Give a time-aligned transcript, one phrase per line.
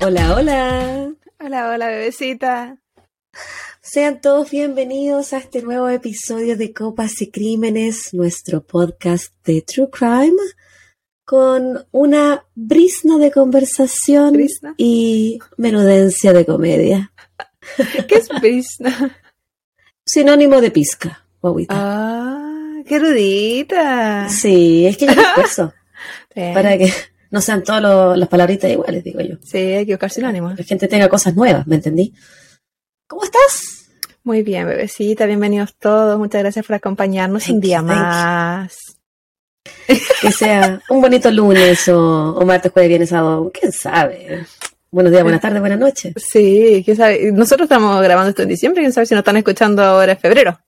[0.00, 1.14] Hola, hola.
[1.38, 2.78] Hola, hola, bebecita.
[3.80, 9.88] Sean todos bienvenidos a este nuevo episodio de Copas y Crímenes, nuestro podcast de True
[9.88, 10.42] Crime,
[11.24, 14.74] con una brisna de conversación ¿Brisna?
[14.78, 17.12] y menudencia de comedia.
[18.08, 19.16] ¿Qué es brisna?
[20.04, 21.74] Sinónimo de pizca, guaguita.
[21.76, 22.33] Ah,
[22.86, 24.28] qué erudita.
[24.28, 25.72] Sí, es que yo me esfuerzo
[26.34, 26.92] para que
[27.30, 29.36] no sean todas las palabritas iguales, digo yo.
[29.42, 30.56] Sí, hay que buscar sinónimos.
[30.58, 32.14] La gente tenga cosas nuevas, ¿me entendí?
[33.06, 33.88] ¿Cómo estás?
[34.22, 36.18] Muy bien, bebecita, bienvenidos todos.
[36.18, 37.84] Muchas gracias por acompañarnos Thank un día you.
[37.84, 38.76] más.
[40.20, 44.46] Que sea un bonito lunes o, o martes, jueves, viernes, sábado, quién sabe.
[44.90, 46.14] Buenos días, buenas tardes, buenas noches.
[46.16, 47.32] Sí, quién sabe.
[47.32, 50.60] Nosotros estamos grabando esto en diciembre, quién sabe si nos están escuchando ahora en febrero.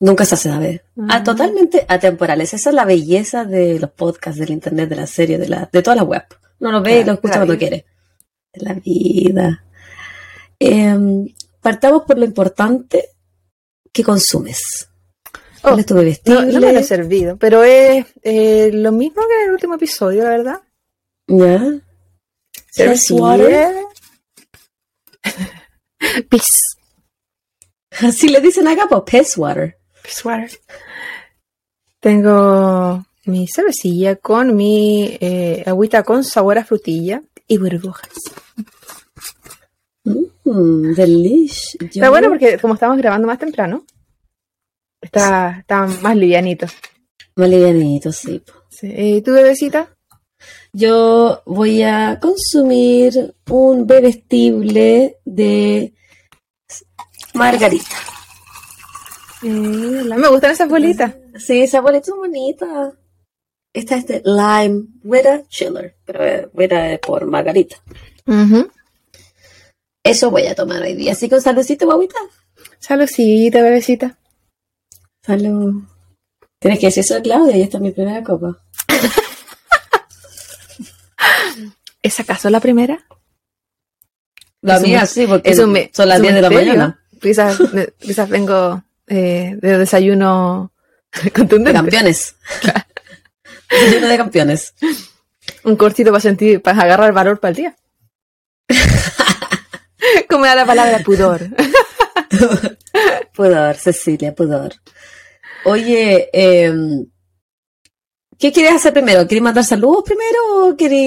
[0.00, 0.82] Nunca se sabe.
[1.08, 1.24] Ah, Mm.
[1.24, 2.54] totalmente atemporales.
[2.54, 5.82] Esa es la belleza de los podcasts, del internet, de la serie, de, la, de
[5.82, 6.24] toda la web.
[6.58, 7.84] No lo ve y lo escucha cuando quiere.
[8.52, 9.64] De la vida.
[10.58, 11.26] Em,
[11.60, 13.10] partamos por lo importante
[13.92, 14.88] que consumes.
[15.60, 16.52] ¿Cuál Oh, es tu No, vestible?
[16.52, 20.24] no me lo he servido, pero es eh, lo mismo que en el último episodio,
[20.24, 20.60] la verdad.
[21.26, 21.62] ¿Ya?
[22.74, 23.74] Test water.
[26.30, 26.60] Peace.
[28.00, 29.76] Así le dicen acá, pues, Pest water.
[30.02, 30.50] Peace water.
[32.00, 38.08] Tengo mi cervecilla con mi eh, agüita con sabor a frutilla y burbujas.
[40.04, 41.76] Mm, delish.
[41.78, 43.84] Yo- Está bueno porque como estamos grabando más temprano,
[45.00, 46.66] está, está más livianito.
[47.36, 48.42] Más livianito, sí.
[48.68, 48.92] Sí.
[48.96, 49.94] ¿Y tu bebecita?
[50.72, 55.92] Yo voy a consumir un bebestible de
[57.34, 57.84] margarita.
[59.42, 61.14] Me gustan esas bolitas.
[61.38, 62.92] Sí, esa bolita es bonita.
[63.72, 67.76] Esta es de Lime Weta Chiller, pero Weta es por margarita.
[70.02, 71.12] Eso voy a tomar hoy día.
[71.12, 72.18] Así con saludcito, guaguita.
[72.78, 74.18] Saludcita, bebecita.
[75.24, 75.84] Salud.
[76.58, 78.58] Tienes que decir eso a Claudia, y esta es mi primera copa.
[82.02, 83.06] ¿Es acaso la primera?
[84.62, 86.50] La Es un mía sí, porque es un son las es un 10 de la
[86.50, 87.02] mañana.
[87.20, 87.58] Quizás,
[87.98, 90.72] quizás vengo eh, de desayuno
[91.22, 91.30] De
[91.72, 92.36] campeones.
[93.90, 94.74] Lleno de campeones.
[95.64, 97.76] Un cortito para sentir, para agarrar valor para el día.
[100.28, 101.40] Como era la palabra pudor.
[103.34, 104.72] Pudor, Cecilia, pudor.
[105.64, 107.06] Oye, em,
[108.38, 109.26] ¿qué quieres hacer primero?
[109.26, 110.98] ¿Quieres mandar saludos primero o quieres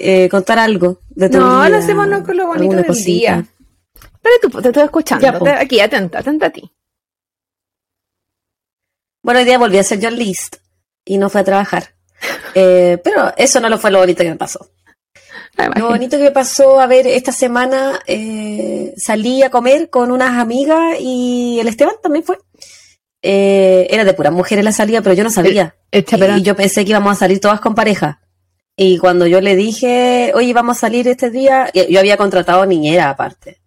[0.00, 1.68] eh, contar algo de tu No, día?
[1.70, 3.06] lancémonos con lo bonito ¿Alguna del cosita?
[3.10, 3.44] día.
[4.22, 5.22] Dale tú, te estoy escuchando.
[5.22, 5.38] Ya.
[5.38, 6.70] Te- Aquí, atenta, atenta a ti.
[9.24, 10.56] Bueno, hoy día volví a hacer yo list
[11.02, 11.94] y no fue a trabajar.
[12.56, 14.70] Eh, pero eso no lo fue lo bonito que me pasó.
[15.56, 20.12] Ah, Lo bonito que me pasó, a ver, esta semana eh, salí a comer con
[20.12, 22.38] unas amigas y el Esteban también fue.
[23.20, 25.74] Eh, era de puras mujeres la salida, pero yo no sabía.
[26.38, 28.20] Y yo pensé que íbamos a salir todas con pareja.
[28.76, 33.10] Y cuando yo le dije, oye, vamos a salir este día, yo había contratado niñera
[33.10, 33.60] aparte.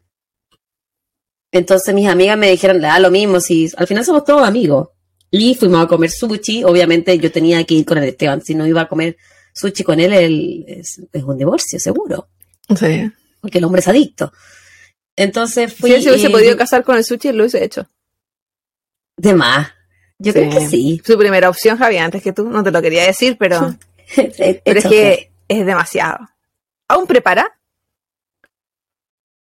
[1.51, 4.89] Entonces mis amigas me dijeron, da lo mismo, si al final somos todos amigos.
[5.31, 6.63] Y fuimos a comer sushi.
[6.63, 8.41] Obviamente yo tenía que ir con el Esteban.
[8.41, 9.17] Si no iba a comer
[9.53, 12.29] sushi con él, él es, es un divorcio, seguro.
[12.77, 13.11] Sí.
[13.41, 14.31] Porque el hombre es adicto.
[15.15, 15.89] Entonces fui.
[15.89, 17.89] Si él se hubiese y- podido casar con el sushi, lo hubiese hecho.
[19.17, 19.69] De más.
[20.19, 20.39] Yo Sí.
[20.39, 21.01] creo que sí.
[21.05, 22.49] Su primera opción, Javi, antes que tú.
[22.49, 23.75] No te lo quería decir, pero,
[24.15, 26.19] pero es que es demasiado.
[26.87, 27.51] ¿Aún prepara?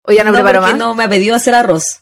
[0.02, 0.76] ¿O ya no, no, preparó más?
[0.76, 2.00] no me ha pedido hacer arroz.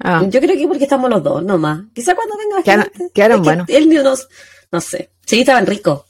[0.00, 0.24] Ah.
[0.28, 1.82] Yo creo que porque estamos los dos, nomás.
[1.92, 3.12] Quizá cuando venga Quedaron- gente.
[3.12, 3.68] quedaron buenos.
[3.68, 4.28] Él ni unos,
[4.70, 5.10] no sé.
[5.24, 6.02] Sí, estaban ricos.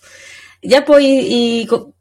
[0.62, 1.92] Ya pues, y, y co-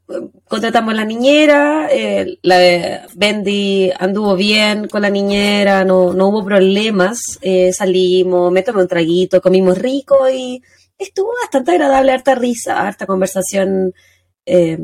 [0.47, 7.19] contratamos la niñera, eh, la Bendy anduvo bien con la niñera, no, no hubo problemas,
[7.41, 10.61] eh, salimos, me tomé un traguito, comimos rico y
[10.97, 13.93] estuvo bastante agradable, harta risa, harta conversación,
[14.45, 14.77] eh,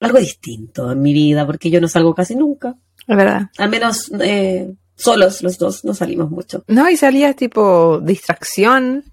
[0.00, 2.76] algo distinto en mi vida, porque yo no salgo casi nunca,
[3.08, 3.50] Es verdad.
[3.58, 6.64] al menos eh, solos los dos, no salimos mucho.
[6.68, 9.04] No, y salías tipo distracción.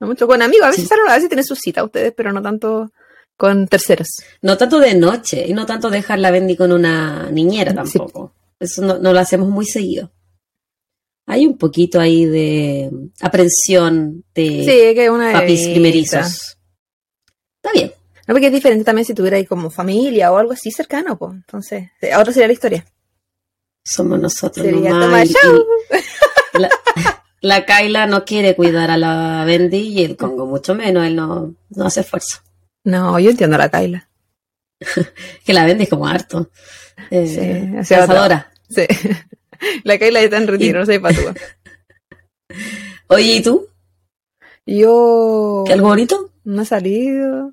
[0.00, 0.66] No mucho con amigos.
[0.66, 0.88] A veces Sí.
[0.88, 2.90] salen, a veces tienen su cita ustedes, pero no tanto
[3.36, 4.08] con terceros.
[4.42, 7.98] No tanto de noche y no tanto dejar la Bendy con una niñera Sí.
[7.98, 8.34] tampoco.
[8.58, 10.10] Eso no, no lo hacemos muy seguido.
[11.26, 12.90] Hay un poquito ahí de
[13.20, 15.72] aprensión de Sí, que una papis bebita.
[15.72, 16.58] primerizos.
[17.62, 17.92] Está bien.
[18.26, 21.32] No, porque es diferente también si tuviera ahí como familia o algo así cercano, pues.
[21.34, 22.84] Entonces, eh, ahora sería la historia.
[23.84, 25.30] Somos nosotros Sería nomás.
[26.54, 26.68] la,
[27.40, 31.54] la Kaila no quiere cuidar a la Bendy y el Congo mucho menos, él no,
[31.70, 32.38] no hace esfuerzo.
[32.84, 34.08] No, yo entiendo a la Kaila.
[35.44, 36.50] que la Bendy es como harto.
[37.10, 38.52] Eh, Sí, o sea, cazadora.
[38.68, 38.82] Sí.
[39.84, 41.34] La Kaila está en retiro, no sé para tú.
[43.08, 43.68] Oye, ¿y tú?
[44.64, 46.30] Yo ¿Qué algo bonito?
[46.44, 47.52] no he salido.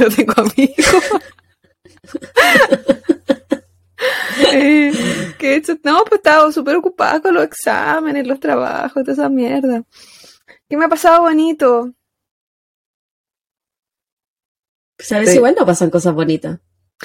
[0.00, 1.04] no tengo amigos.
[4.52, 4.92] Eh,
[5.38, 5.76] ¿Qué he hecho?
[5.84, 9.82] No, pues estaba súper ocupada con los exámenes, los trabajos, toda esa mierda.
[10.68, 11.92] ¿Qué me ha pasado bonito?
[14.98, 15.36] Sabes, Sí.
[15.36, 16.58] igual no pasan cosas bonitas.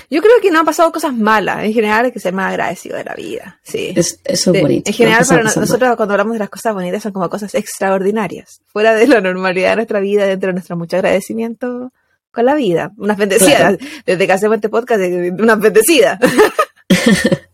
[0.10, 1.64] Yo creo que no han pasado cosas malas.
[1.66, 3.60] En general hay que ser más agradecido de la vida.
[3.64, 3.92] Sí.
[3.96, 4.90] Es- eso es bonito.
[4.90, 8.62] En general, para no- nosotros cuando hablamos de las cosas bonitas son como cosas extraordinarias,
[8.68, 11.92] fuera de la normalidad de nuestra vida, dentro de nuestro mucho agradecimiento
[12.31, 12.92] con la vida.
[12.98, 13.78] Unas bendecidas.
[14.06, 16.20] Desde que hacemos este podcast, unas bendecidas.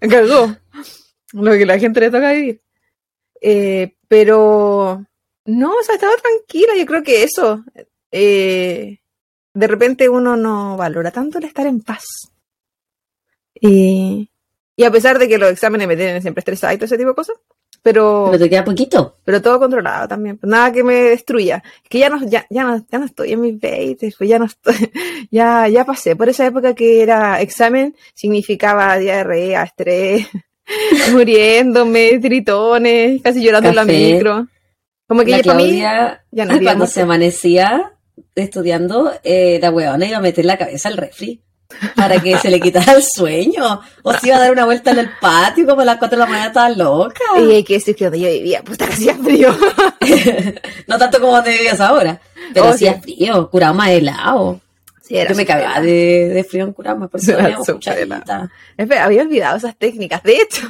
[0.00, 0.56] Cagó.
[1.32, 2.60] Lo que la gente le toca vivir.
[3.40, 5.04] Eh, pero
[5.46, 6.74] no, o sea, estaba tranquila.
[6.76, 7.64] Yo creo que eso.
[8.10, 8.98] eh,
[9.54, 12.04] de repente uno no valora tanto el estar en paz.
[13.60, 14.30] Y,
[14.76, 17.10] y a pesar de que los exámenes me tienen siempre estresada y todo ese tipo
[17.10, 17.36] de cosas,
[17.84, 19.18] pero, Pero te queda poquito.
[19.24, 20.38] pero todo controlado también.
[20.38, 21.62] pues nada que me destruya.
[21.82, 24.38] Es que ya no, ya, ya no, ya no estoy en mis 20, pues ya
[24.38, 24.74] no estoy,
[25.30, 30.26] ya, ya pasé por esa época que era examen, significaba diarrea, estrés,
[31.12, 34.12] muriéndome, tritones, casi llorando en la Café.
[34.14, 34.46] micro.
[35.06, 37.92] Como que la ya para mí, Claudia, ya no había cuando se amanecía
[38.34, 41.42] estudiando, eh, la huevona iba a meter la cabeza al refri
[41.94, 43.80] para que se le quitara el sueño.
[44.02, 46.20] O se iba a dar una vuelta en el patio como a las 4 de
[46.24, 47.20] la mañana, estaba loca.
[47.38, 49.54] y hay que decir que donde yo vivía, puta que hacía frío.
[50.86, 52.20] no tanto como donde vivías ahora,
[52.52, 53.00] pero Oh, hacía sí.
[53.16, 54.60] frío, Kurama helado.
[55.02, 57.32] Sí, era Yo me cagaba de, de frío en Kurama, por eso
[58.98, 60.22] había olvidado esas técnicas.
[60.22, 60.66] De hecho,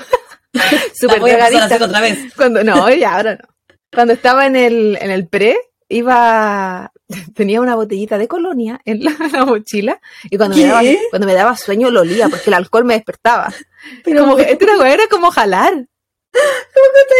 [0.52, 0.62] La
[0.98, 1.46] súper voy a
[1.80, 2.18] otra vez.
[2.36, 3.76] Cuando, no, ya ahora no.
[3.92, 5.56] Cuando estaba en el, en el pre,
[5.88, 6.92] iba,
[7.34, 11.34] tenía una botellita de colonia en la, la mochila y cuando me, daba, cuando me
[11.34, 13.52] daba sueño lo olía porque el alcohol me despertaba.
[14.04, 15.74] Pero Como que ¿cómo esta weá era como jalar.
[16.32, 16.40] te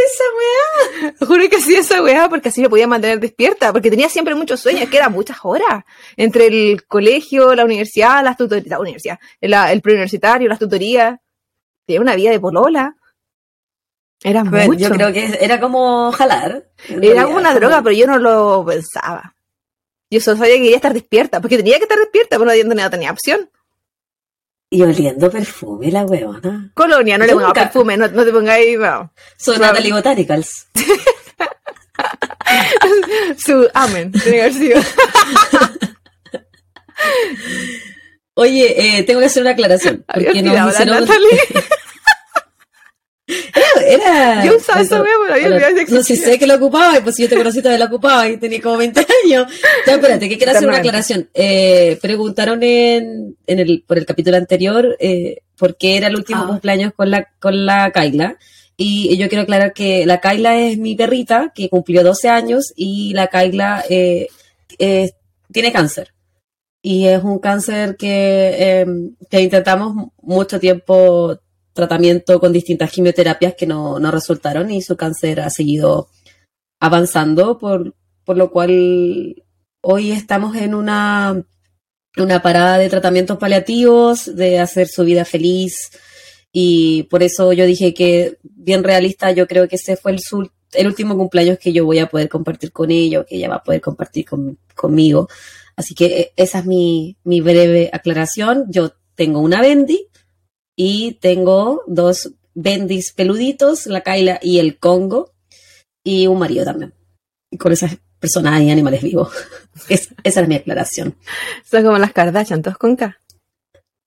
[0.07, 1.15] esa weá?
[1.27, 4.61] Juro que hacía esa weá porque así me podía mantener despierta, porque tenía siempre muchos
[4.61, 5.85] sueños, que eran muchas horas.
[6.17, 11.19] Entre el colegio, la universidad, las tutorías, la universidad, la- el preuniversitario, las tutorías.
[11.87, 12.97] Tenía una vida de polola.
[14.27, 14.81] Era Bueno, mucho.
[14.81, 16.67] Yo creo que era como jalar.
[16.89, 19.37] Era una como- droga, pero yo no lo pensaba.
[20.11, 22.89] Yo solo sabía que quería estar despierta, porque tenía que estar despierta, pero no tenía,
[22.89, 23.51] tenía opción.
[24.71, 26.71] Y oliendo perfume, la huevona.
[26.75, 29.13] Colonia, no le pongas perfume, no, no te pongáis no.
[29.37, 29.59] Soy.
[29.59, 30.69] Natalie Botanicals.
[33.39, 33.69] su
[34.53, 34.81] sido.
[38.37, 40.05] Oye, eh, tengo que hacer una aclaración.
[40.13, 41.01] Porque olvidado la hicieron.
[41.01, 41.39] Natalie.
[43.87, 44.45] Era.
[44.45, 47.23] Yo usaba esa pero había olvidado que No, si sé que lo ocupaba, pues si
[47.23, 49.53] yo te conocí todavía lo ocupaba y tenía como 20 años.
[49.87, 51.29] Ya, espérate, que quiero hacer una aclaración.
[51.35, 56.43] Eh, preguntaron en, en el, por el capítulo anterior eh, por qué era el último
[56.45, 56.47] Ah.
[56.49, 58.37] cumpleaños con la, con la Kaila.
[58.77, 63.13] Y yo quiero aclarar que la Kaila es mi perrita, que cumplió 12 años, y
[63.15, 64.27] la Kaila eh,
[64.79, 65.13] eh,
[65.53, 66.13] tiene cáncer.
[66.83, 68.09] Y es un cáncer que,
[68.59, 68.87] eh,
[69.31, 71.39] que intentamos mucho tiempo
[71.75, 76.09] tratamiento con distintas quimioterapias que no, no resultaron y su cáncer ha seguido
[76.81, 77.95] avanzando, por,
[78.25, 79.43] por lo cual
[79.83, 81.45] hoy estamos en una,
[82.17, 85.91] una parada de tratamientos paliativos, de hacer su vida feliz
[86.53, 90.51] y por eso yo dije que bien realista, yo creo que ese fue el, su-
[90.73, 93.63] el último cumpleaños que yo voy a poder compartir con ellos, que ella va a
[93.63, 95.29] poder compartir con- conmigo.
[95.77, 98.67] Así que eh, esa es mi, mi breve aclaración.
[98.69, 100.07] Yo tengo una Bendy
[100.77, 105.33] y tengo dos Bendis peluditos, la Kaila y el Congo,
[106.05, 106.95] y un marido también.
[107.51, 109.33] Y con esas personas y animales vivos.
[109.89, 111.17] Es- esa es mi aclaración.
[111.69, 113.19] Son como las Kardashian, todos con K.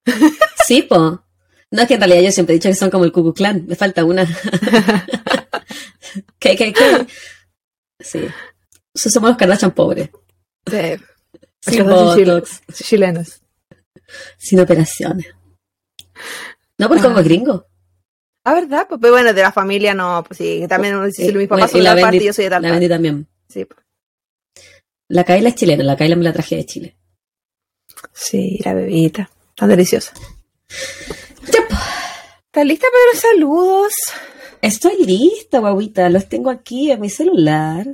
[0.65, 1.23] Sí, po.
[1.71, 3.65] No es que en realidad yo siempre he dicho que son como el Ku Klan.
[3.67, 4.25] Me falta una.
[6.39, 7.07] ¿Qué, qué, qué?
[7.99, 8.21] Sí.
[8.95, 10.09] So- Somos los Kardashian pobres.
[10.69, 11.03] Sí.
[11.61, 13.41] Sin botox, Chilenos.
[14.37, 15.27] sin operaciones.
[16.77, 17.03] No, pues Ah.
[17.05, 17.65] como es gringo.
[18.45, 18.85] Ah, ¿verdad?
[18.87, 21.71] Pues, pero bueno, de la familia no, pues sí, también si Sí, mis bueno, papás
[21.71, 23.27] son de la parte Bendy- yo soy de tal La también.
[23.49, 23.79] Sí, pues.
[25.09, 25.83] La Kaila es chilena.
[25.83, 26.97] La Kaila me la traje de Chile.
[28.13, 29.29] sí, la bebita.
[29.55, 30.13] Tan deliciosa.
[31.39, 33.93] ¿Estás lista para los saludos?
[34.61, 36.09] Estoy lista, guaguita.
[36.09, 37.85] Los tengo aquí en mi celular.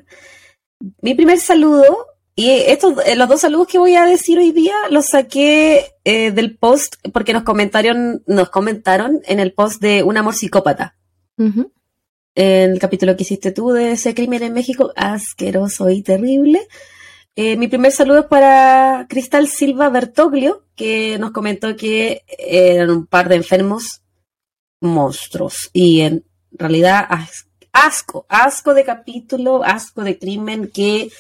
[1.01, 4.75] Mi primer saludo, y estos, eh, los dos saludos que voy a decir hoy día,
[4.89, 10.17] los saqué eh, del post porque nos comentaron, nos comentaron en el post de Un
[10.17, 10.95] amor psicópata.
[11.37, 16.67] En el capítulo que hiciste tú de ese crimen en México, asqueroso y terrible.
[17.35, 23.05] Eh, mi primer saludo es para Cristal Silva Bertoglio, que nos comentó que eran un
[23.05, 24.01] par de enfermos
[24.81, 25.69] monstruos.
[25.73, 27.07] Y en realidad,
[27.71, 31.11] asco, asco de capítulo, asco de crimen que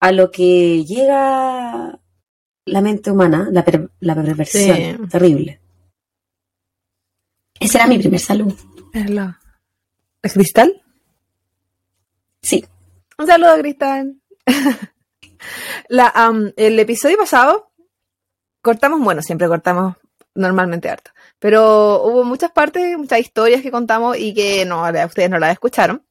[0.00, 1.98] a lo que llega
[2.64, 3.64] la mente humana, la,
[4.14, 5.60] perversión, terrible.
[7.58, 8.56] Ese era mi primer saludo.
[10.22, 10.82] ¿Es Cristal?
[12.42, 12.64] Sí.
[13.18, 14.16] Un saludo, Cristal.
[15.88, 16.12] La,
[16.56, 17.70] el episodio pasado
[18.60, 19.96] cortamos, bueno, siempre cortamos
[20.34, 25.38] normalmente harto, pero hubo muchas partes, muchas historias que contamos y que no, ustedes no
[25.38, 26.04] las escucharon.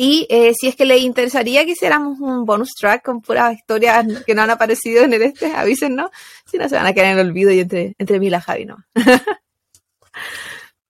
[0.00, 4.06] Y eh, si es que les interesaría que hiciéramos un bonus track con puras historias
[4.24, 6.12] que no han aparecido en el este, avísennos.
[6.48, 8.40] Si no, se van a quedar en el olvido y entre, entre mí y la
[8.40, 8.76] Javi, ¿no?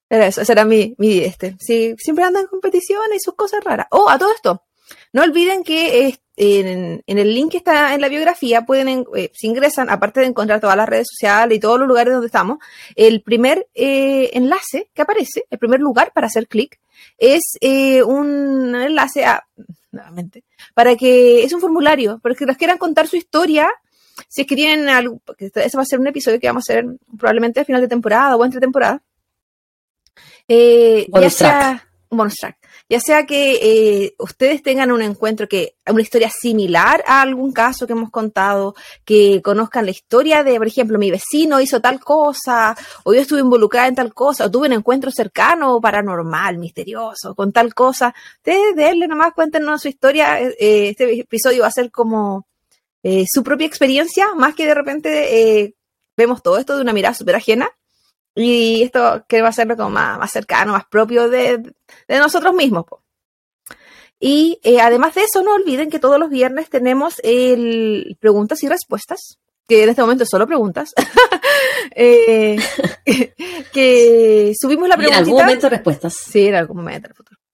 [0.09, 1.57] Pero eso, ese era mi, mi este.
[1.59, 3.87] Sí, siempre andan en competiciones y sus cosas raras.
[3.93, 4.67] Oh, a todo esto.
[5.15, 9.91] No olviden que en, el link que está en la biografía pueden, eh, si ingresan,
[9.91, 12.59] aparte de encontrar todas las redes sociales y todos los lugares donde estamos,
[12.95, 16.79] el primer eh, enlace que aparece, el primer lugar para hacer clic,
[17.19, 19.45] es eh, un enlace a,
[19.91, 23.69] nuevamente, para que, es un formulario, para que los quieran contar su historia,
[24.29, 26.73] si es que tienen algo, porque ese va a ser un episodio que vamos a
[26.73, 26.87] hacer
[27.19, 29.03] probablemente a final de temporada o entre temporada.
[30.49, 36.01] ya sea un bonus track ya sea que eh, ustedes tengan un encuentro que, una
[36.01, 40.99] historia similar a algún caso que hemos contado, que conozcan la historia de, por ejemplo,
[40.99, 44.75] mi vecino hizo tal cosa, o yo estuve involucrada en tal cosa, o tuve un
[44.75, 48.15] encuentro cercano, paranormal, misterioso, con tal cosa.
[48.37, 50.41] Ustedes denle nomás, cuéntenos su historia.
[50.41, 52.47] Eh, este episodio va a ser como
[53.03, 55.75] eh, su propia experiencia, más que de repente
[56.17, 57.71] vemos todo esto de una mirada súper ajena.
[58.41, 61.75] Y esto que va a ser como más, cercano, más propio de,
[62.09, 62.85] nosotros mismos.
[64.21, 68.69] Y eh, además de eso, no olviden que todos los viernes tenemos el preguntas y
[68.69, 70.95] respuestas, que en este momento es solo preguntas.
[72.01, 72.57] Eh,
[73.73, 75.19] que subimos la pregunta.
[75.19, 76.15] En algún momento respuestas.
[76.15, 77.09] Sí, en algún momento.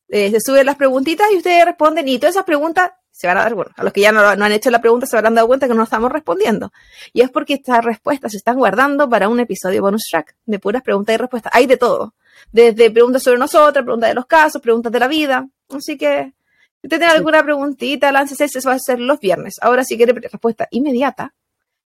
[0.09, 3.43] Eh, se suben las preguntitas y ustedes responden y todas esas preguntas se van a
[3.43, 5.69] dar, bueno, a los que ya no, han hecho la pregunta se habrán dado cuenta
[5.69, 6.73] que no estamos respondiendo.
[7.13, 10.83] Y es porque estas respuestas se están guardando para un episodio bonus track de puras
[10.83, 11.53] preguntas y respuestas.
[11.55, 12.15] Hay de todo.
[12.51, 15.49] Desde preguntas sobre nosotros, preguntas de los casos, preguntas de la vida.
[15.71, 16.33] Así que,
[16.81, 19.55] si usted tiene alguna preguntita, láncese, eso va a ser los viernes.
[19.61, 21.35] Ahora, si quiere respuesta inmediata,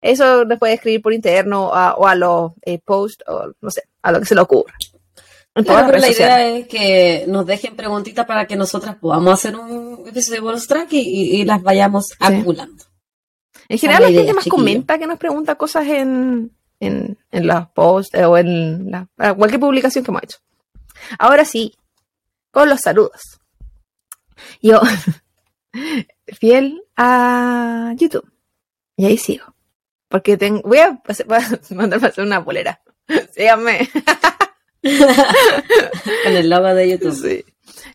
[0.01, 4.13] eso les puede escribir por interno o a los eh, posts o no sé, a
[4.13, 4.73] lo que se le ocurra
[5.65, 10.45] la idea es que nos dejen preguntitas para que nosotras podamos hacer un episodio de
[10.45, 12.83] bonus track y, las vayamos acumulando.
[13.69, 18.13] En general, la, gente más comenta que nos pregunta cosas en, en, en los posts
[18.13, 20.37] eh, o en la, cualquier publicación que hemos hecho.
[21.19, 21.73] Ahora sí,
[22.51, 23.39] con los saludos.
[24.61, 24.79] Yo,
[26.39, 28.31] fiel a YouTube.
[28.95, 29.53] Y ahí sigo.
[30.07, 32.81] Porque tengo, voy a, voy a mandarme a hacer una bolera.
[33.35, 33.89] Síganme.
[36.23, 37.45] Con el logo de YouTube.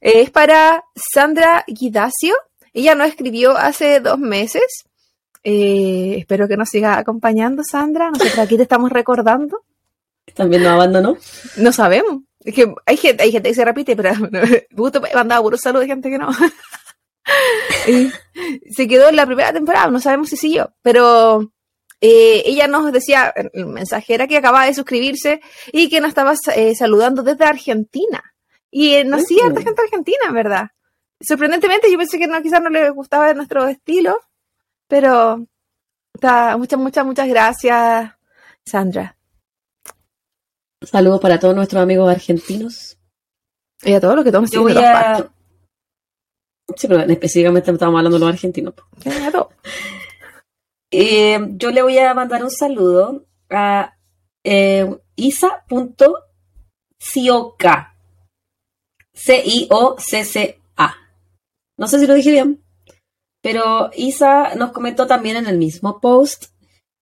[0.01, 2.35] Es para Sandra Guidacio.
[2.73, 4.85] Ella nos escribió hace dos meses.
[5.45, 8.11] Eh, espero que nos siga acompañando, Sandra.
[8.11, 9.65] Nosotros aquí te estamos recordando.
[10.35, 11.17] ¿También nos abandonó?
[11.57, 12.23] No sabemos.
[12.41, 14.11] Es que hay gente, hay gente que se repite, pero
[14.71, 16.31] gusto he mandado un saludo de gente que no.
[18.75, 21.53] se quedó en la primera temporada, no sabemos si siguió, pero
[22.04, 25.40] eh, ella nos decía, el mensajera que acababa de suscribirse
[25.73, 28.35] y que nos estaba eh, saludando desde Argentina.
[28.73, 30.71] Y eh, nos sigue gente argentina, ¿verdad?
[31.21, 34.18] Sorprendentemente, yo pensé que no, quizás no le gustaba nuestro estilo,
[34.88, 35.47] pero
[36.59, 38.11] muchas, muchas, muchas gracias,
[38.66, 39.16] Sandra.
[40.80, 42.99] Saludos para todos nuestros amigos argentinos.
[43.85, 45.30] Y a todos los que toman Yo voy a...
[46.75, 48.75] Sí, pero específicamente estamos hablando de los argentinos.
[50.93, 53.97] Eh, yo le voy a mandar un saludo a
[54.45, 56.19] eh, isa.cioca.
[59.15, 60.95] C-I-O-C-C-A.
[61.79, 62.63] No sé si lo dije bien,
[63.43, 66.53] pero Isa nos comentó también en el mismo post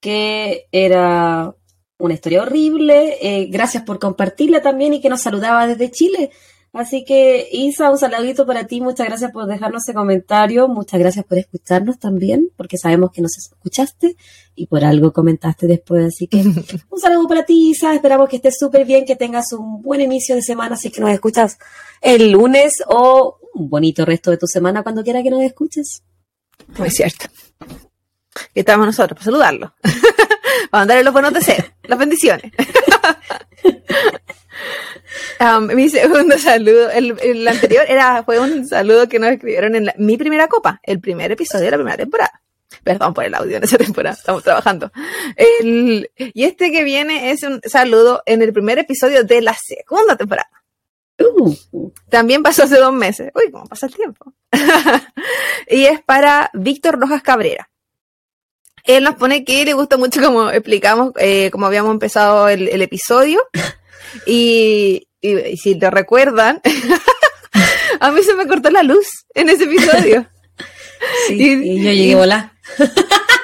[0.01, 1.55] que era
[1.99, 3.19] una historia horrible.
[3.21, 6.31] Eh, gracias por compartirla también y que nos saludaba desde Chile.
[6.73, 8.81] Así que, Isa, un saludito para ti.
[8.81, 10.69] Muchas gracias por dejarnos ese comentario.
[10.69, 14.17] Muchas gracias por escucharnos también, porque sabemos que nos escuchaste
[14.55, 16.07] y por algo comentaste después.
[16.07, 16.37] Así que,
[16.91, 17.95] un saludo para ti, Isa.
[17.95, 21.11] Esperamos que estés súper bien, que tengas un buen inicio de semana, así que nos
[21.11, 21.59] escuchas
[22.01, 26.05] el lunes o un bonito resto de tu semana cuando quiera que nos escuches.
[26.79, 27.27] Muy cierto.
[28.55, 29.75] Y estamos nosotros para saludarlo.
[30.71, 32.53] para mandarle los buenos deseos, las bendiciones.
[35.75, 40.19] Mi segundo saludo, el, el anterior era, fue un saludo que nos escribieron en mi
[40.19, 42.43] primera copa, el primer episodio de la primera temporada.
[42.85, 44.93] Perdón por el audio en esa temporada, estamos trabajando.
[45.39, 50.51] Y este que viene es un saludo en el primer episodio de la segunda temporada.
[52.11, 53.31] También pasó hace dos meses.
[53.35, 54.35] Uy, cómo pasa el tiempo.
[55.69, 57.71] y es para Víctor Rojas Cabrera.
[58.85, 62.83] Él nos pone que le gusta mucho como explicamos, eh, como habíamos empezado el, el
[62.83, 63.43] episodio.
[64.27, 66.61] Y, y- y si lo recuerdan,
[68.01, 70.27] a mí se me cortó la luz en ese episodio.
[71.27, 72.53] sí, Y- y, yo llegué volar.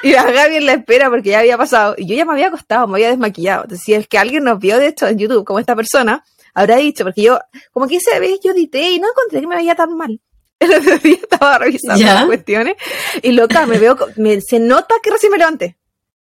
[0.03, 1.95] Y a Gaby en la espera porque ya había pasado.
[1.97, 3.63] Y yo ya me había acostado, me había desmaquillado.
[3.63, 6.77] Entonces, si es que alguien nos vio, de hecho, en YouTube, como esta persona, habrá
[6.77, 7.39] dicho, porque yo,
[7.71, 10.19] como que esa vez yo edité y no encontré que me veía tan mal.
[10.59, 12.13] El otro día estaba revisando ¿Ya?
[12.15, 12.75] las cuestiones
[13.21, 15.77] y loca, me veo, me, se nota que recién me levanté.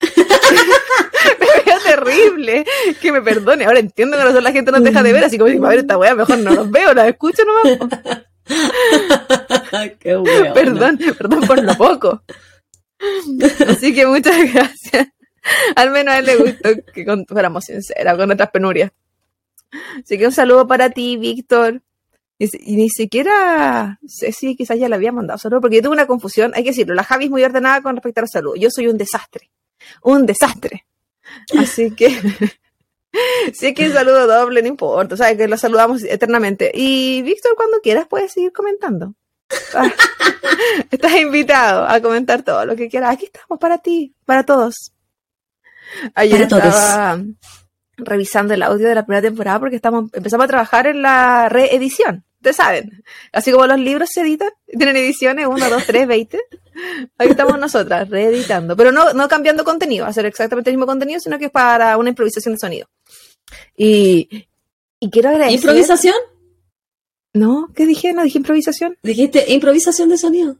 [1.40, 2.64] me veo terrible.
[3.00, 3.64] Que me perdone.
[3.64, 5.80] Ahora entiendo que a nosotros la gente nos deja de ver, así como, a ver,
[5.80, 7.78] esta weá, mejor no los veo, las escucho nomás.
[10.00, 10.52] Qué hueona.
[10.52, 12.22] Perdón, perdón por lo poco.
[13.68, 15.08] Así que muchas gracias.
[15.74, 18.92] Al menos a él le gustó que fuéramos sinceras con nuestras penurias.
[20.02, 21.82] Así que un saludo para ti, Víctor.
[22.38, 26.06] Y, ni siquiera sé si quizás ya le había mandado saludo, porque yo tuve una
[26.06, 28.58] confusión, hay que decirlo, la Javi es muy ordenada con respecto a los saludos.
[28.58, 29.50] Yo soy un desastre.
[30.02, 30.86] Un desastre.
[31.58, 32.08] Así que
[33.52, 36.70] sí que el saludo doble, no importa, sabes que lo saludamos eternamente.
[36.74, 39.14] Y Víctor, cuando quieras puedes seguir comentando.
[39.74, 39.90] Ah,
[40.90, 43.12] Estás invitado a comentar todo lo que quieras.
[43.12, 44.92] Aquí estamos para ti, para todos.
[46.14, 46.74] Ayer Para todos.
[46.74, 47.22] estaba
[47.96, 52.24] revisando el audio de la primera temporada porque estamos empezamos a trabajar en la reedición.
[52.36, 56.40] Ustedes saben, así como los libros se editan, tienen ediciones 1, 2, 3, 20.
[57.18, 58.76] Ahí estamos nosotras, reeditando.
[58.76, 62.10] Pero no, no cambiando contenido, hacer exactamente el mismo contenido, sino que es para una
[62.10, 62.88] improvisación de sonido.
[63.76, 64.46] Y,
[65.00, 65.54] y quiero agradecer.
[65.56, 66.14] ¿Improvisación?
[67.32, 68.12] No, ¿qué dije?
[68.12, 68.96] No dije improvisación.
[69.02, 70.56] Dijiste improvisación de sonido.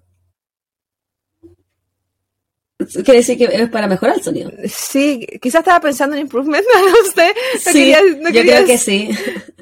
[3.05, 4.51] Quiere decir que es para mejorar el sonido.
[4.67, 7.27] Sí, quizás estaba pensando en improvement, no sé.
[7.55, 9.11] No sí, quería- no yo creo que sí.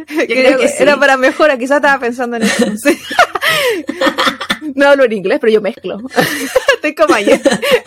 [0.06, 0.74] quería- creo que sí.
[0.82, 2.64] Era para mejora, quizás estaba pensando en eso.
[2.76, 2.96] sí.
[4.78, 5.98] No hablo en inglés, pero yo mezclo.
[6.74, 7.40] Estoy como ayer,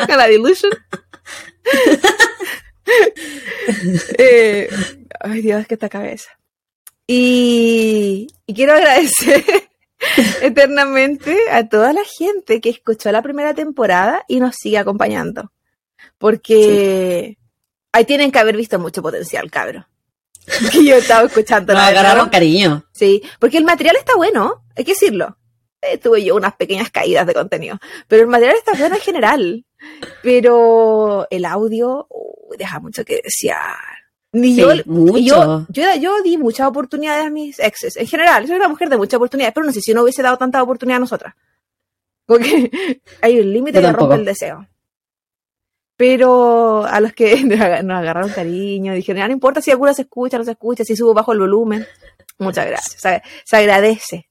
[0.05, 0.73] con la Delusion.
[4.17, 4.67] Eh,
[5.21, 6.37] ay, Dios, que esta cabeza.
[7.07, 9.45] Y, y quiero agradecer
[10.41, 15.53] eternamente a toda la gente que escuchó la primera temporada y nos sigue acompañando.
[16.17, 17.37] Porque
[17.93, 19.87] ahí tienen que haber visto mucho potencial, cabro.
[20.73, 22.83] Que yo estaba escuchando Nos agarraron cariño.
[22.91, 25.37] Sí, porque el material está bueno, hay que decirlo.
[25.81, 29.65] Eh, tuve yo unas pequeñas caídas de contenido, pero el material está bueno en general.
[30.21, 33.75] Pero el audio uy, deja mucho que desear.
[34.33, 35.19] Ni Sí, yo, mucho.
[35.19, 37.97] yo, yo, yo di muchas oportunidades a mis exes.
[37.97, 40.37] En general, soy una mujer de muchas oportunidades, pero no sé si no hubiese dado
[40.37, 41.33] tantas oportunidades a nosotras.
[42.27, 44.67] Porque hay un límite que rompe el deseo.
[45.97, 49.93] Pero a los que nos aga- nos agarraron cariño, dijeron, "Ah, no importa si alguna
[49.93, 51.85] se escucha, no se escucha, si subo bajo el volumen.
[52.39, 53.01] Muchas gracias.
[53.01, 54.27] Se, se agradece.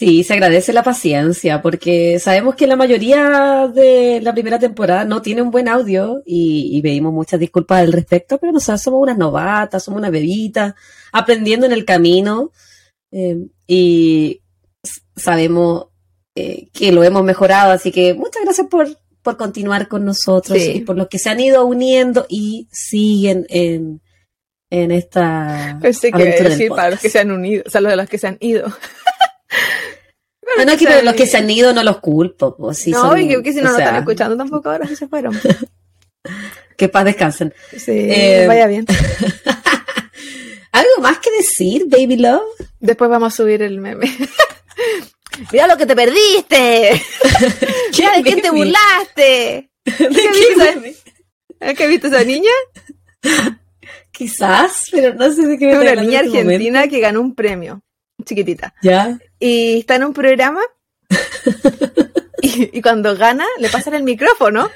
[0.00, 5.20] Sí, se agradece la paciencia, porque sabemos que la mayoría de la primera temporada no
[5.20, 9.18] tiene un buen audio y, y pedimos muchas disculpas al respecto, pero nosotros somos unas
[9.18, 10.74] novatas, somos unas bebitas,
[11.12, 12.50] aprendiendo en el camino
[13.12, 14.40] eh, y
[15.14, 15.88] sabemos
[16.34, 18.88] eh, que lo hemos mejorado, así que muchas gracias por,
[19.20, 20.76] por continuar con nosotros Sí.
[20.76, 24.00] y por los que se han ido uniendo y siguen en,
[24.70, 27.90] en esta Pensé que aventura decir para los que se han unido, o sea, los
[27.90, 28.66] de los que se han ido.
[30.58, 32.56] No, no, que pero los que se han ido no los culpo.
[32.56, 34.70] Pues, sí no, son- y que, que si no o nos sea, están escuchando tampoco
[34.70, 35.38] ahora se fueron.
[36.76, 37.52] Que paz descansen.
[37.72, 38.86] Sí, Eh, vaya bien.
[40.72, 42.40] ¿Algo más que decir, baby love?
[42.78, 44.06] Después vamos a subir el meme.
[45.52, 47.02] Mira lo que te perdiste.
[47.98, 49.70] Mira de quién te burlaste.
[49.84, 50.30] ¿De ¿Qué qué
[50.78, 50.96] viste?
[51.60, 52.50] ¿Es que viste esa niña?
[54.10, 57.34] Quizás, pero no sé de qué me Es una niña este argentina que ganó un
[57.34, 57.82] premio.
[58.24, 58.74] Chiquitita.
[58.82, 59.18] Ya.
[59.40, 60.60] Y está en un programa.
[62.42, 64.70] y, y cuando gana, le pasan el micrófono.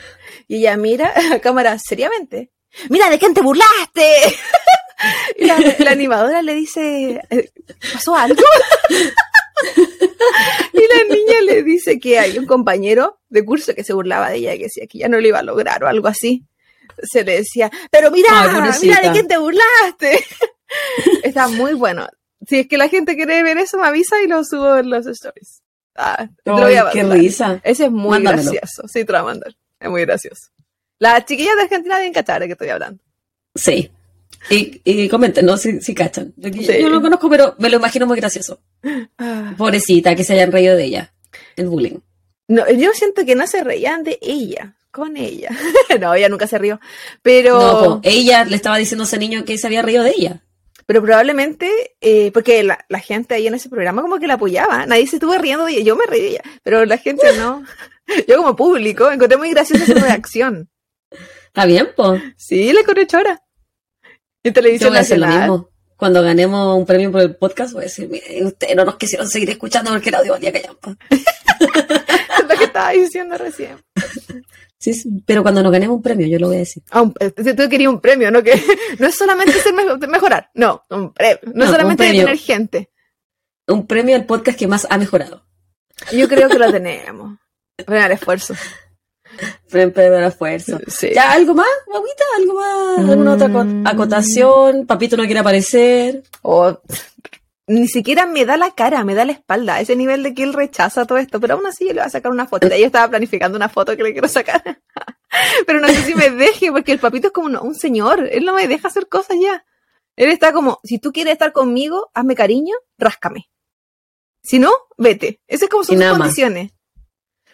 [0.49, 2.51] Y ella mira a la cámara seriamente.
[2.89, 4.37] Mira, ¿de quién te burlaste?
[5.39, 7.51] y la, la animadora le dice, eh,
[7.93, 8.43] ¿pasó algo?
[10.73, 14.39] y la niña le dice que hay un compañero de curso que se burlaba de
[14.39, 16.47] ella y que decía que ya no lo iba a lograr o algo así.
[17.03, 20.25] Se le decía, pero mira, Ay, mira de quién te burlaste.
[21.23, 22.09] Está muy bueno.
[22.47, 25.07] Si es que la gente quiere ver eso, me avisa y lo subo en los
[25.07, 25.63] stories.
[25.97, 27.61] Ah, te lo voy a qué risa.
[27.63, 28.51] Ese es muy Mándamelo.
[28.53, 28.89] gracioso.
[28.89, 29.55] Sí, te lo voy a mandar.
[29.81, 30.49] Es muy gracioso.
[30.99, 33.03] Las chiquillas de Argentina deben cachar de que estoy hablando.
[33.55, 33.91] Sí.
[34.51, 35.57] Y, y comenten, ¿no?
[35.57, 36.33] Si, si cachan.
[36.37, 36.81] Yo, Sí.
[36.81, 38.61] yo no lo conozco, pero me lo imagino muy gracioso.
[39.19, 39.55] Ah.
[39.57, 41.15] Pobrecita, que se hayan reído de ella.
[41.57, 41.99] El bullying.
[42.49, 45.49] No, yo siento que no se reían de ella, con ella.
[46.01, 46.79] no, ella nunca se rió.
[47.23, 50.43] Pero, No, ella le estaba diciendo a ese niño que se había reído de ella.
[50.87, 54.87] Pero probablemente, eh, porque la, la gente ahí en ese programa como que la apoyaba.
[54.87, 55.83] Nadie se estuvo riendo de ella.
[55.83, 57.65] Yo me reí de ella, pero la gente no.
[58.29, 60.71] Yo como público encontré muy graciosa su reacción.
[61.47, 62.19] Está bien, po.
[62.37, 63.43] Sí, la encontré chora.
[64.43, 65.71] En Yo televisión voy a hacer lo mismo.
[65.97, 69.29] Cuando ganemos un premio por el podcast, voy a decir, miren, ustedes no nos quisieron
[69.29, 70.97] seguir escuchando porque el audio valía callampa.
[72.35, 73.77] Es lo que estaba diciendo recién.
[74.85, 76.83] Sí, sí, pero cuando nos ganemos un premio, yo lo voy a decir.
[76.91, 78.43] Ah, un- eh, tú querías un premio, ¿no?
[78.43, 78.53] Que
[78.99, 81.39] no es solamente ser me- mejorar, no, un premio.
[81.47, 82.25] No, No, es solamente premio.
[82.25, 82.91] tener gente.
[83.67, 85.47] Un premio al podcast que más ha mejorado.
[86.13, 87.39] Yo creo que lo tenemos.
[87.79, 88.55] El esfuerzo.
[89.71, 90.79] De esfuerzo.
[90.87, 91.09] Sí.
[91.15, 92.25] ¿Ya algo más, guaguita?
[92.37, 92.99] ¿Algo más?
[93.11, 93.87] ¿Alguna otra Mm.
[93.87, 94.87] acotación?
[94.87, 96.23] Papito no quiere aparecer.
[96.43, 96.79] O
[97.67, 99.77] ni siquiera me da la cara, me da la espalda.
[99.77, 101.41] a Ese nivel de que él rechaza todo esto.
[101.41, 102.69] Pero aún así yo le voy a sacar una foto.
[102.69, 104.63] Yo estaba planificando una foto que le quiero sacar.
[105.67, 108.29] pero no sé si me deje, porque el papito es como un, un señor.
[108.31, 109.65] Él no me deja hacer cosas ya.
[110.17, 113.51] Él está como, si tú quieres estar conmigo, hazme cariño, ráscame.
[114.43, 115.41] Si no, vete.
[115.47, 116.73] Esas como son sus condiciones.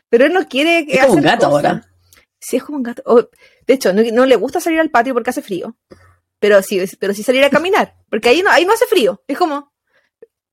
[0.08, 1.64] Pero él no quiere que Es como un hacer gato cosas.
[1.64, 1.86] ahora.
[2.40, 3.02] Sí, es como un gato.
[3.06, 3.22] O,
[3.66, 5.76] de hecho, no, no le gusta salir al patio porque hace frío.
[6.40, 7.96] Pero sí, pero sí salir a caminar.
[8.10, 9.22] Porque ahí no, ahí no hace frío.
[9.28, 9.69] Es como.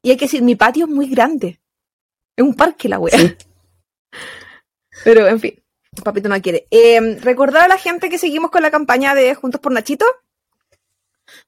[0.02, 1.60] Y hay que decir, mi patio es muy grande.
[2.36, 3.18] Es un parque la wea.
[3.18, 3.36] Sí.
[5.04, 5.64] Pero, en fin,
[6.04, 6.68] papito no quiere.
[6.72, 10.06] Eh, recordar a la gente que seguimos con la campaña de Juntos por Nachito.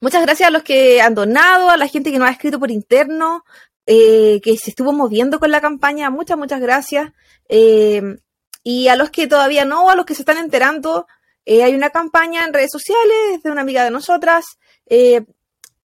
[0.01, 2.71] Muchas gracias a los que han donado, a la gente que nos ha escrito por
[2.71, 3.43] interno,
[3.85, 6.09] eh, que se estuvo moviendo con la campaña.
[6.09, 7.11] Muchas, muchas gracias.
[7.47, 8.17] Eh,
[8.63, 11.07] y a los que todavía no, a los que se están enterando,
[11.45, 14.45] eh, hay una campaña en redes sociales de una amiga de nosotras.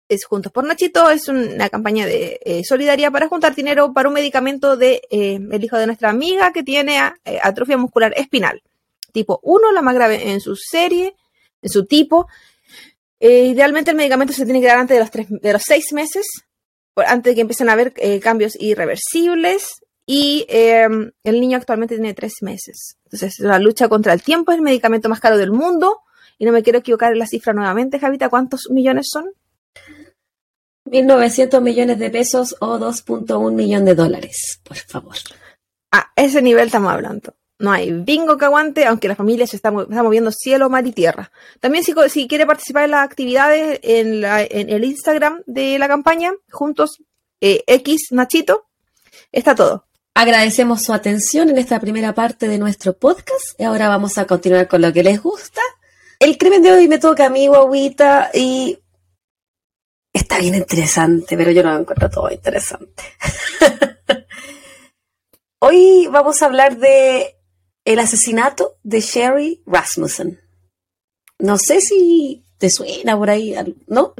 [0.08, 4.14] Es Juntos por Nachito, es una campaña de eh, solidaridad para juntar dinero para un
[4.14, 8.62] medicamento de eh, el hijo de nuestra amiga que tiene eh, atrofia muscular espinal.
[9.12, 11.14] Tipo 1, la más grave en su serie,
[11.62, 12.28] en su tipo.
[13.18, 15.92] Eh, idealmente el medicamento se tiene que dar antes de los, tres, de los seis
[15.92, 16.26] meses,
[16.94, 19.80] antes de que empiecen a haber cambios irreversibles.
[20.08, 20.86] Y eh,
[21.24, 22.96] el niño actualmente tiene tres meses.
[23.06, 26.02] Entonces, la lucha contra el tiempo es el medicamento más caro del mundo.
[26.38, 28.28] Y no me quiero equivocar en la cifra nuevamente, Javita.
[28.28, 29.32] ¿Cuántos millones son?
[30.90, 35.16] 1.900 millones de pesos o 2.1 millón de dólares, por favor.
[35.92, 37.34] A ese nivel estamos hablando.
[37.58, 40.86] No hay bingo que aguante, aunque la familia se está, mo- está moviendo cielo, mar
[40.86, 41.32] y tierra.
[41.58, 46.32] También si, quiere participar en las actividades en, la- en el Instagram de la campaña,
[46.50, 47.02] juntos
[47.40, 48.66] eh, X Nachito,
[49.32, 49.86] está todo.
[50.14, 54.68] Agradecemos su atención en esta primera parte de nuestro podcast y ahora vamos a continuar
[54.68, 55.60] con lo que les gusta.
[56.18, 58.78] El crimen de hoy me toca a mí, guaguita, y
[60.16, 63.02] está bien interesante, pero yo no lo encuentro todo interesante.
[65.58, 67.36] hoy vamos a hablar de
[67.84, 70.40] el asesinato de Sherry Rasmussen.
[71.38, 73.54] No sé si te suena por ahí,
[73.86, 74.14] ¿no?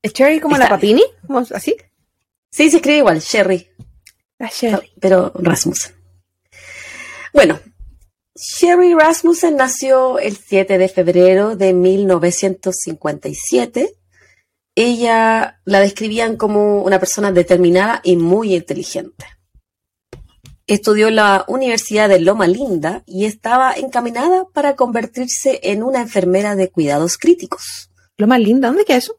[0.00, 1.02] ¿Es Cherry como Está la papini?
[1.26, 1.76] ¿Como ¿Así?
[2.50, 3.68] Sí, se escribe igual, Sherry.
[4.38, 4.92] La Cherry.
[5.00, 5.94] pero Rasmussen.
[7.32, 7.58] Bueno,
[8.36, 13.96] Sherry Rasmussen nació el 7 de febrero de 1957.
[14.74, 19.26] Ella la describían como una persona determinada y muy inteligente.
[20.66, 26.56] Estudió en la Universidad de Loma Linda y estaba encaminada para convertirse en una enfermera
[26.56, 27.90] de cuidados críticos.
[28.16, 29.16] Lo más lindo, ¿dónde queda eso?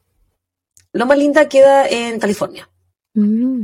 [0.92, 2.68] Loma Linda queda en California.
[3.14, 3.62] Mm.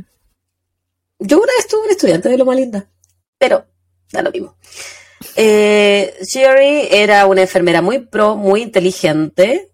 [1.19, 2.89] Yo una vez estuve un estudiante de Loma Linda,
[3.39, 3.67] pero
[4.13, 4.57] da lo mismo.
[5.37, 9.71] Eh, Sherry era una enfermera muy pro, muy inteligente.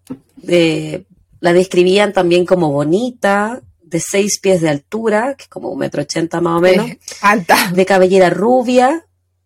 [0.47, 1.05] eh,
[1.39, 6.01] la describían también como bonita, de seis pies de altura, que es como un metro
[6.03, 7.71] ochenta más o menos, Eh, alta.
[7.73, 9.05] de cabellera rubia,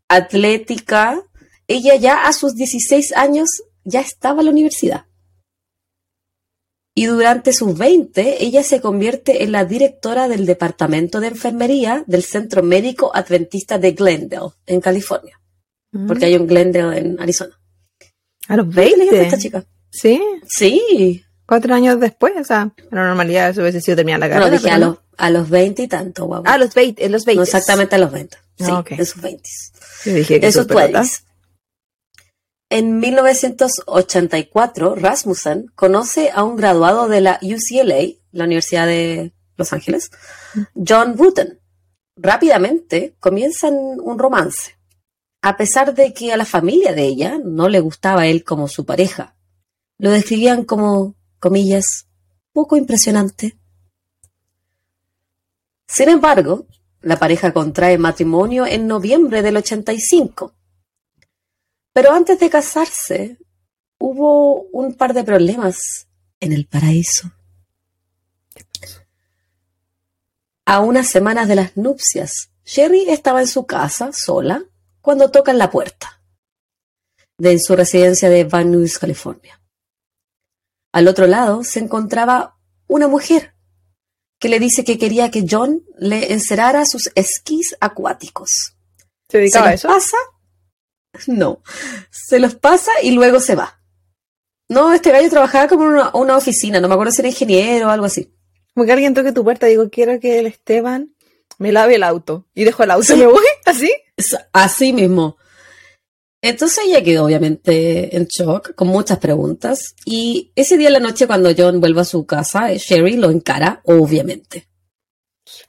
[0.10, 1.22] atlética.
[1.68, 3.48] Ella ya a sus 16 años
[3.84, 5.06] ya estaba en la universidad.
[6.96, 12.24] Y durante sus 20, ella se convierte en la directora del departamento de enfermería del
[12.24, 15.42] Centro Médico Adventista de Glendale, en California,
[16.08, 17.60] porque hay un Glendale en Arizona.
[18.48, 19.38] A los esta 20.
[19.40, 19.66] chica.
[19.90, 22.34] Sí, Sí, cuatro años después.
[22.40, 24.50] O sea, en la normalidad eso hubiese sido terminar la carrera.
[24.50, 24.86] dije pero a no.
[24.88, 26.44] los, a los 20 y tanto, guau.
[26.46, 27.38] Ah, los 20, en los 20.
[27.38, 28.38] no exactamente a los 20.
[28.58, 28.92] Sí, Ah, ok.
[28.92, 29.50] en sus 20.
[30.06, 31.02] Yo dije que En sus súper alta.
[31.02, 31.24] 20s.
[32.70, 40.10] En 1984, Rasmussen conoce a un graduado de la UCLA, la Universidad de Los Ángeles,
[40.76, 41.60] John Wooten.
[42.16, 44.76] Rápidamente comienzan un romance,
[45.42, 48.86] a pesar de que a la familia de ella no le gustaba él como su
[48.86, 49.36] pareja.
[50.00, 52.08] Lo describían como, comillas,
[52.54, 53.58] poco impresionante.
[55.86, 56.68] Sin embargo,
[57.02, 60.56] la pareja contrae matrimonio en noviembre del 85.
[61.92, 63.38] Pero antes de casarse,
[64.00, 66.08] hubo un par de problemas
[66.40, 67.30] en el paraíso.
[70.64, 74.64] A unas semanas de las nupcias, Sherry estaba en su casa, sola,
[75.02, 76.22] cuando tocan la puerta
[77.38, 79.60] de su residencia de Van Nuys, California.
[80.94, 83.54] Al otro lado se encontraba una mujer
[84.40, 88.78] que le dice que quería que John le encerara sus esquís acuáticos.
[89.30, 89.88] ¿Se dedicaba a eso?
[89.88, 90.18] pasa?
[91.28, 91.62] No.
[92.12, 93.80] Se los pasa y luego se va.
[94.70, 97.88] No, este gallo trabajaba como en una, una oficina, no me acuerdo si era ingeniero
[97.88, 98.34] o algo así.
[98.74, 101.16] Como que alguien toque tu puerta y digo, quiero que el Esteban
[101.58, 102.48] me lave el auto.
[102.54, 103.92] Y dejo el auto y me voy, así.
[104.52, 105.38] Así mismo.
[106.44, 109.96] Entonces ella quedó obviamente en shock, con muchas preguntas.
[110.04, 113.82] Y ese día en la noche, cuando John vuelve a su casa, Sherry lo encara,
[113.86, 114.68] obviamente.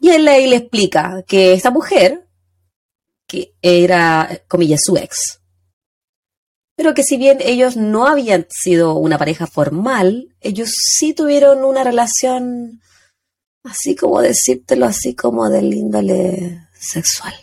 [0.00, 2.26] Y él ahí le explica que esta mujer,
[3.28, 5.40] que era, comillas, su ex,
[6.74, 11.84] pero que si bien ellos no habían sido una pareja formal, ellos sí tuvieron una
[11.84, 12.80] relación,
[13.62, 17.34] así como decírtelo, así como del índole sexual.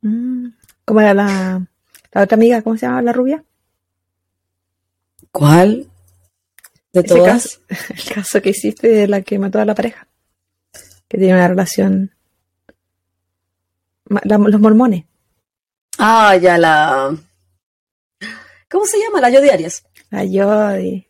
[0.00, 0.48] Mm.
[0.84, 1.71] ¿Cómo era la,
[2.12, 2.62] la otra amiga?
[2.62, 3.44] ¿Cómo se llama la rubia?
[5.30, 5.88] ¿Cuál?
[6.92, 7.58] De Ese todas.
[7.68, 10.06] caso, el caso que hiciste de la que mató a la pareja.
[11.08, 12.14] Que tiene una relación.
[14.24, 15.04] La- los mormones.
[15.98, 17.16] Ah, ya la.
[18.70, 19.20] ¿Cómo se llama?
[19.20, 19.84] La yo diarias.
[20.10, 21.08] La Jodie.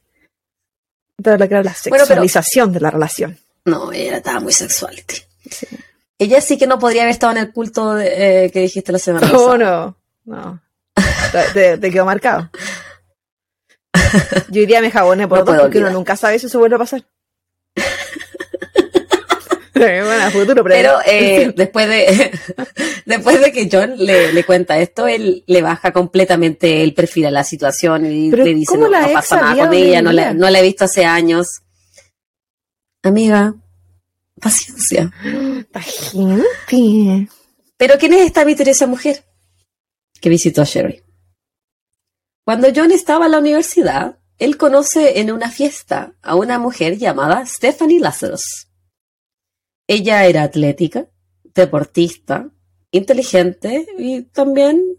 [1.23, 3.39] Todo lo que era la Bueno, pero- sexualización de la relación.
[3.65, 4.97] No, ella estaba muy sexual.
[5.07, 5.21] tío.
[6.19, 8.99] Ella sí que no podría haber estado en el culto de- eh, que dijiste la
[8.99, 9.59] semana Oh, pasada.
[9.59, 9.97] no.
[10.25, 10.63] No.
[11.55, 12.51] Te, te- quedó marcado.
[14.49, 16.79] Yo iría me jaboné por No dos porque uno nunca sabe si eso vuelve a
[16.79, 17.05] pasar.
[19.75, 22.31] bueno, a futuro, Pero eh, después de
[23.07, 27.31] después de que John le, le cuenta esto, él le baja completamente el perfil a
[27.31, 30.35] la situación y Pero le dice ¿cómo no, no pasa nada con ella, no la,
[30.35, 31.63] no la he visto hace años.
[33.03, 33.55] Amiga,
[34.41, 35.11] paciencia.
[37.77, 39.25] Pero ¿quién es esta misteriosa mujer
[40.23, 41.03] que visitó a Sherry?
[42.45, 47.45] Cuando John estaba en la universidad, él conoce en una fiesta a una mujer llamada
[47.45, 48.69] Stephanie Lazarus.
[49.87, 51.09] Ella era atlética,
[51.43, 52.51] deportista,
[52.91, 54.97] inteligente y también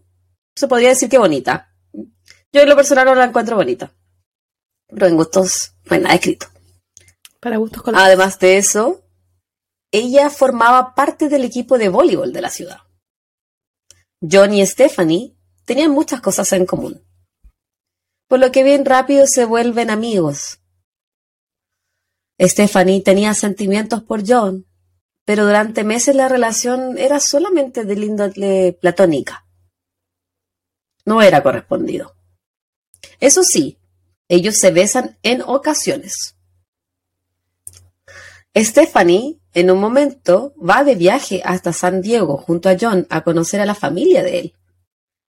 [0.55, 1.73] se podría decir que bonita.
[2.51, 3.91] Yo en lo personal no la encuentro bonita,
[4.87, 6.47] pero en gustos no hay nada escrito.
[7.39, 8.05] Para gustos colores.
[8.05, 9.03] Además de eso,
[9.91, 12.79] ella formaba parte del equipo de voleibol de la ciudad.
[14.29, 17.03] John y Stephanie tenían muchas cosas en común,
[18.27, 20.59] por lo que bien rápido se vuelven amigos.
[22.39, 24.65] Stephanie tenía sentimientos por John,
[25.25, 29.45] pero durante meses la relación era solamente de índole platónica.
[31.05, 32.15] No era correspondido.
[33.19, 33.77] Eso sí,
[34.29, 36.32] ellos se besan en ocasiones.
[38.55, 43.59] Stephanie, en un momento, va de viaje hasta San Diego junto a John a conocer
[43.61, 44.53] a la familia de él.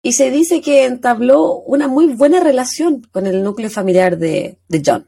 [0.02, 4.83] Y se dice que entabló una muy buena relación con el núcleo familiar de, de
[4.85, 5.06] John.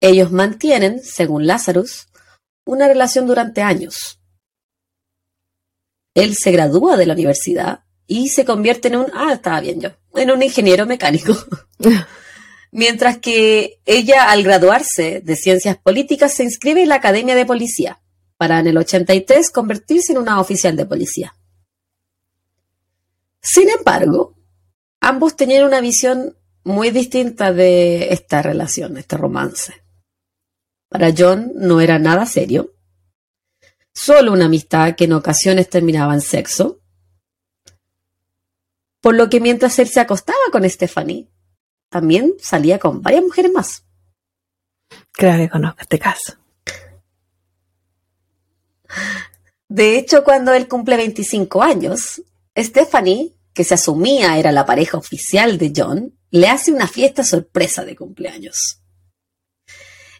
[0.00, 2.08] Ellos mantienen, según Lazarus,
[2.64, 4.18] una relación durante años.
[6.14, 9.90] Él se gradúa de la universidad y se convierte en un, ah, estaba bien yo,
[10.14, 11.34] en un ingeniero mecánico.
[12.74, 18.00] Mientras que ella, al graduarse de ciencias políticas, se inscribe en la Academia de Policía
[18.38, 21.36] para en el 83 convertirse en una oficial de policía.
[23.42, 24.34] Sin embargo,
[25.00, 29.84] ambos tenían una visión muy distinta de esta relación, este romance.
[30.88, 32.72] Para John no era nada serio,
[33.92, 36.80] solo una amistad que en ocasiones terminaba en sexo.
[39.00, 41.28] Por lo que mientras él se acostaba con Stephanie,
[41.92, 43.84] también salía con varias mujeres más.
[45.12, 46.36] Creo que conozco este caso.
[49.68, 52.22] De hecho, cuando él cumple 25 años,
[52.56, 57.84] Stephanie, que se asumía era la pareja oficial de John, le hace una fiesta sorpresa
[57.84, 58.82] de cumpleaños.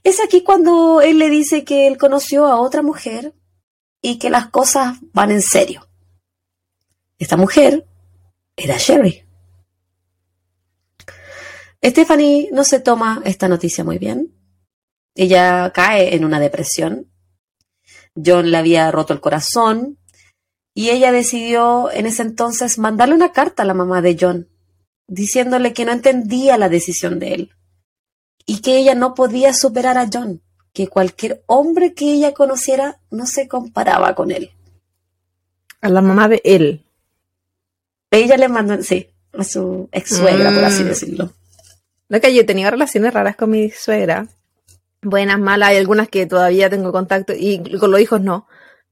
[0.04, 3.34] Es aquí cuando él le dice que él conoció a otra mujer
[4.02, 5.88] y que las cosas van en serio.
[7.18, 7.86] Esta mujer
[8.56, 9.24] era Sherry.
[11.84, 14.32] Stephanie no se toma esta noticia muy bien.
[15.14, 17.10] Ella cae en una depresión.
[18.14, 19.98] John le había roto el corazón
[20.74, 24.48] y ella decidió en ese entonces mandarle una carta a la mamá de John,
[25.06, 27.50] diciéndole que no entendía la decisión de él,
[28.46, 30.40] y que ella no podía superar a John,
[30.72, 34.52] que cualquier hombre que ella conociera no se comparaba con él.
[35.82, 36.86] A la mamá de él.
[38.10, 40.86] Ella le mandó, sí, a su ex suegra, por así Mm.
[40.86, 41.32] decirlo.
[42.20, 44.26] Que yo he tenido relaciones raras con mi suegra.
[45.00, 48.46] Buenas, malas, hay algunas que todavía tengo contacto y con los hijos no.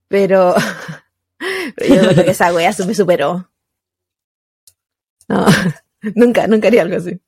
[0.09, 0.55] Pero,
[1.77, 3.49] pero yo creo que esa wea se me superó.
[5.29, 5.47] No,
[6.15, 7.21] nunca, nunca haría algo así.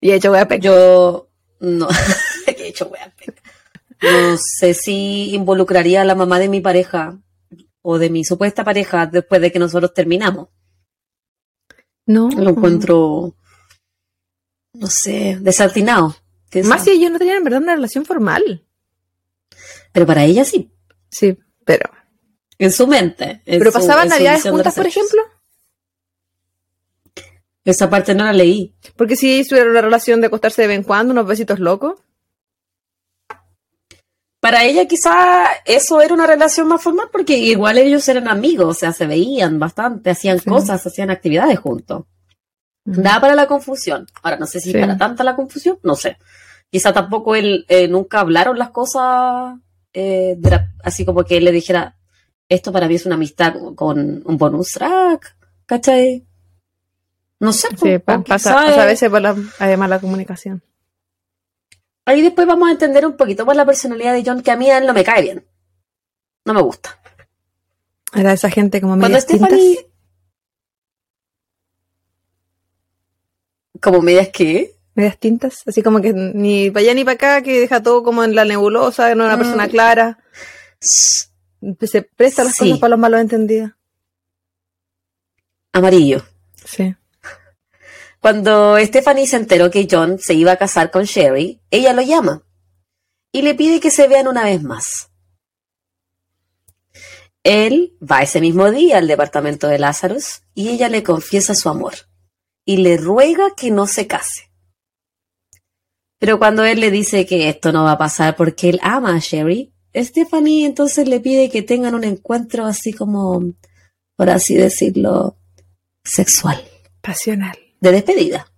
[0.00, 0.62] Y he hecho wea peca.
[0.62, 1.88] Yo no,
[2.46, 3.12] he hecho wea.
[4.02, 7.18] No sé si involucraría a la mamá de mi pareja
[7.80, 10.48] o de mi supuesta pareja después de que nosotros terminamos.
[12.06, 12.28] No.
[12.30, 13.34] Lo encuentro,
[14.74, 16.14] no sé, desatinado.
[16.64, 18.64] Más si ellos no tenían en verdad una relación formal.
[19.92, 20.70] Pero para ella sí,
[21.10, 21.88] Sí, pero.
[22.58, 23.42] en su mente.
[23.46, 25.20] en Pero su- pasaban navidades juntas, por ejemplo.
[27.64, 28.74] Esa parte no la leí.
[28.96, 31.98] Porque si tuvieron una relación de acostarse de vez en cuando, unos besitos locos.
[34.40, 38.74] Para ella quizá eso era una relación más formal porque igual ellos eran amigos, o
[38.78, 40.44] sea, se veían bastante, hacían Sí.
[40.50, 42.04] cosas, hacían actividades juntos.
[42.84, 44.06] Da para la confusión.
[44.22, 44.78] Ahora, no sé si Sí.
[44.78, 46.18] para tanta la confusión, no sé.
[46.70, 49.56] Quizá tampoco él, eh, nunca hablaron las cosas
[49.96, 51.96] eh, la- así como que él le dijera,
[52.48, 56.26] esto para mí es una amistad con un bonus track, ¿cachai?
[57.40, 57.68] No sé.
[57.68, 60.62] Sí, pues, pa- pasa, pasa a veces por la, además la comunicación.
[62.06, 64.68] Ahí después vamos a entender un poquito más la personalidad de John, que a mí
[64.68, 65.46] a él no me cae bien.
[66.44, 66.98] No me gusta.
[68.14, 69.48] Era esa gente como Cuando medias tintas.
[69.48, 69.86] Stephanie...
[73.84, 74.74] ¿Como medias qué?
[74.94, 75.62] Medias tintas.
[75.66, 78.46] Así como que ni para allá ni para acá, que deja todo como en la
[78.46, 79.40] nebulosa, no es una Mm.
[79.40, 80.18] persona clara.
[80.80, 82.60] Se presta las Sí.
[82.64, 83.72] cosas para los malos entendidos.
[85.72, 86.24] Amarillo.
[86.64, 86.96] Sí.
[88.20, 92.42] Cuando Stephanie se enteró que John se iba a casar con Sherry, ella lo llama
[93.32, 95.10] y le pide que se vean una vez más.
[97.42, 101.94] Él va ese mismo día al departamento de Lazarus y ella le confiesa su amor
[102.64, 104.50] y le ruega que no se case.
[106.18, 109.18] Pero cuando él le dice que esto no va a pasar porque él ama a
[109.18, 113.42] Sherry, Stephanie entonces le pide que tengan un encuentro así como,
[114.16, 115.36] por así decirlo,
[116.02, 116.62] sexual
[117.00, 117.56] Pasional.
[117.80, 118.50] de despedida,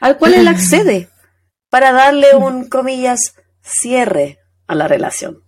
[0.00, 1.08] al cual él accede
[1.68, 5.42] para darle un, comillas, cierre a la relación.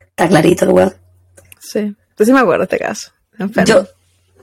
[0.00, 0.94] Está clarito el weón.
[1.60, 1.80] Sí.
[1.80, 3.12] Entonces sí me acuerdo de este caso.
[3.66, 3.86] Yo,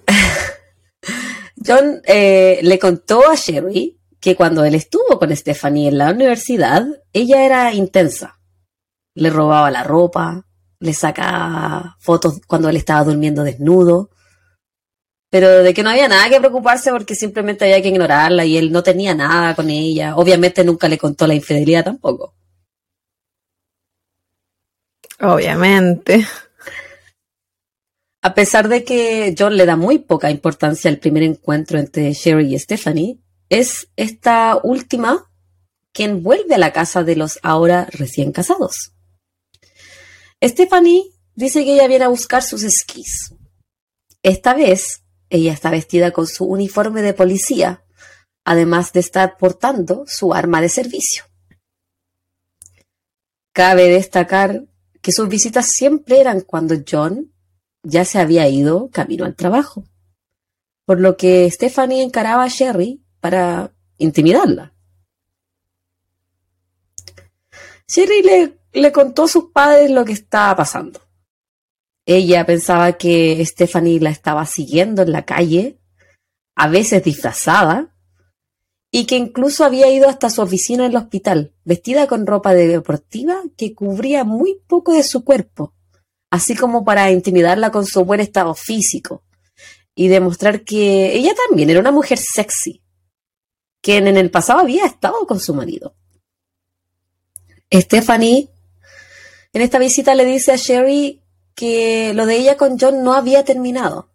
[1.66, 6.86] John eh, le contó a Sherry que cuando él estuvo con Stephanie en la universidad,
[7.12, 8.40] ella era intensa.
[9.16, 10.46] Le robaba la ropa,
[10.80, 14.10] le sacaba fotos cuando él estaba durmiendo desnudo,
[15.30, 18.72] pero de que no había nada que preocuparse porque simplemente había que ignorarla y él
[18.72, 20.16] no tenía nada con ella.
[20.16, 22.36] Obviamente nunca le contó la infidelidad tampoco.
[25.20, 26.28] Obviamente.
[28.26, 32.56] A pesar de que John le da muy poca importancia al primer encuentro entre Sherry
[32.56, 35.30] y Stephanie, es esta última
[35.92, 38.94] quien vuelve a la casa de los ahora recién casados.
[40.42, 43.36] Stephanie dice que ella viene a buscar sus esquís.
[44.22, 47.84] Esta vez, ella está vestida con su uniforme de policía,
[48.46, 51.26] además de estar portando su arma de servicio.
[53.52, 54.64] Cabe destacar
[55.02, 57.33] que sus visitas siempre eran cuando John
[57.84, 59.84] ya se había ido camino al trabajo,
[60.86, 64.74] por lo que Stephanie encaraba a Sherry para intimidarla.
[67.88, 71.02] Sherry le, contó a sus padres lo que estaba pasando.
[72.06, 75.80] Ella pensaba que Stephanie la estaba siguiendo en la calle,
[76.56, 77.96] a veces disfrazada,
[78.92, 83.42] y que incluso había ido hasta su oficina en el hospital, vestida con ropa deportiva
[83.58, 85.74] que cubría muy poco de su cuerpo,
[86.34, 89.22] así como para intimidarla con su buen estado físico
[89.94, 92.82] y demostrar que ella también era una mujer sexy,
[93.84, 95.94] quien en el pasado había estado con su marido.
[97.72, 98.50] Stephanie
[99.54, 101.22] en esta visita le dice a Sherry
[101.54, 104.10] que lo de ella con John no había terminado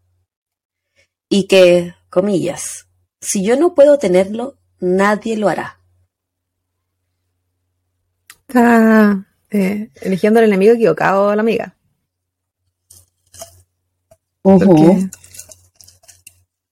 [1.28, 2.88] y que, comillas,
[3.20, 5.78] si yo no puedo tenerlo, nadie lo hará.
[8.49, 11.78] Está eh, eligiendo al enemigo equivocado a la amiga.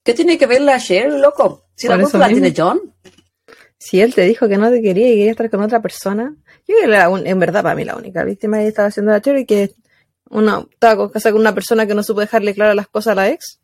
[0.05, 1.64] ¿Qué tiene que ver la Sherry, loco?
[1.74, 2.81] Si la Por culpa la tiene John.
[3.79, 6.35] Si él te dijo que no te quería y quería estar con otra persona,
[6.66, 9.45] yo era un- en verdad para mí la única víctima que estaba haciendo la Cherry
[9.45, 9.74] que
[10.31, 13.14] uno estaba con- casada con una persona que no supo dejarle claras las cosas a
[13.16, 13.61] la ex.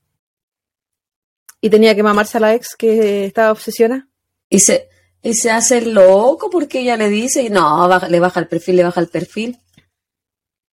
[1.60, 4.08] Y tenía que mamarse a la ex que estaba obsesionada.
[4.50, 4.88] Y se,
[5.22, 8.76] y se hace loco porque ella le dice, y no, baja- le baja el perfil,
[8.76, 9.58] le baja el perfil.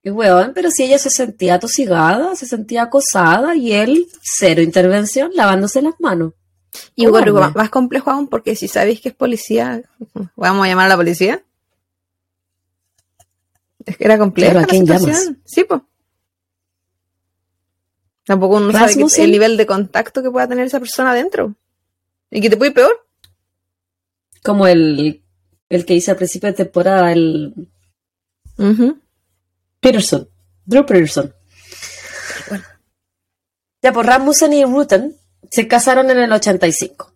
[0.09, 5.33] Y weón, pero si ella se sentía atosigada, se sentía acosada, y él, cero intervención,
[5.35, 6.33] lavándose las manos.
[6.97, 9.83] Y un más, más complejo aún, porque si sabéis que es policía,
[10.35, 11.43] vamos a llamar a la policía.
[13.85, 15.43] Es que era compleja Claro, ¿a quién situación.
[15.45, 15.83] Sí, pues.
[18.25, 19.25] Tampoco uno sabe Rasmussen.
[19.27, 21.55] el nivel de contacto que pueda tener esa persona adentro.
[22.31, 23.07] Y que te puede ir peor.
[24.43, 25.23] Como el,
[25.69, 27.69] el que hice al principio de temporada, el
[28.57, 28.99] Ujú.
[29.81, 30.29] Peterson,
[30.65, 31.35] Drew Peterson.
[33.83, 35.17] Ya por Rasmussen y Rutten
[35.51, 37.15] se casaron en el 85,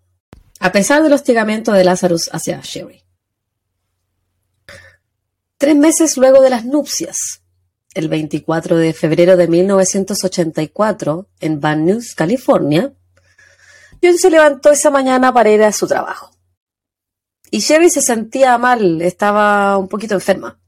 [0.60, 3.02] a pesar del hostigamiento de Lazarus hacia Sherry.
[5.58, 7.42] Tres meses luego de las nupcias,
[7.94, 12.92] el 24 de febrero de 1984, en Van Nuys, California,
[14.02, 16.30] John se levantó esa mañana para ir a su trabajo.
[17.50, 20.58] Y Sherry se sentía mal, estaba un poquito enferma.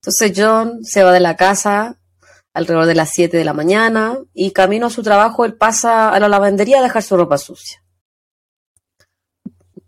[0.00, 1.98] Entonces John se va de la casa
[2.54, 6.18] alrededor de las 7 de la mañana y camino a su trabajo él pasa a
[6.20, 7.84] la lavandería a dejar su ropa sucia.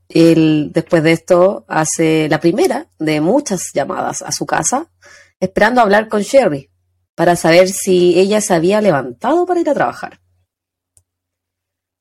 [0.09, 4.91] Él después de esto hace la primera de muchas llamadas a su casa
[5.39, 6.71] esperando hablar con Sherry
[7.15, 10.21] para saber si ella se había levantado para ir a trabajar.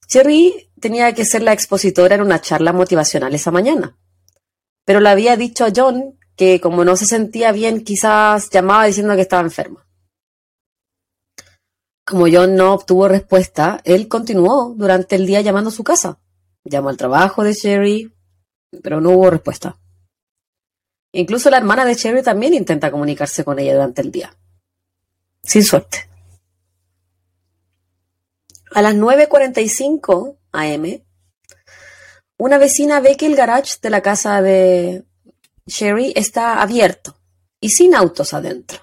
[0.08, 3.98] Sherry tenía que ser la expositora en una charla motivacional esa mañana,
[4.86, 9.14] pero le había dicho a John que como no se sentía bien, quizás llamaba diciendo
[9.14, 9.86] que estaba enferma.
[12.06, 16.18] Como John no obtuvo respuesta, él continuó durante el día llamando a su casa.
[16.64, 18.14] Llamó al trabajo de Sherry,
[18.82, 19.78] pero no hubo respuesta.
[21.12, 24.34] Incluso la hermana de Sherry también intenta comunicarse con ella durante el día.
[25.44, 26.10] Sin suerte.
[28.72, 31.02] A las 9.45 am,
[32.38, 35.04] una vecina ve que el garage de la casa de
[35.70, 37.18] Sherry está abierto
[37.62, 38.80] y sin autos adentro.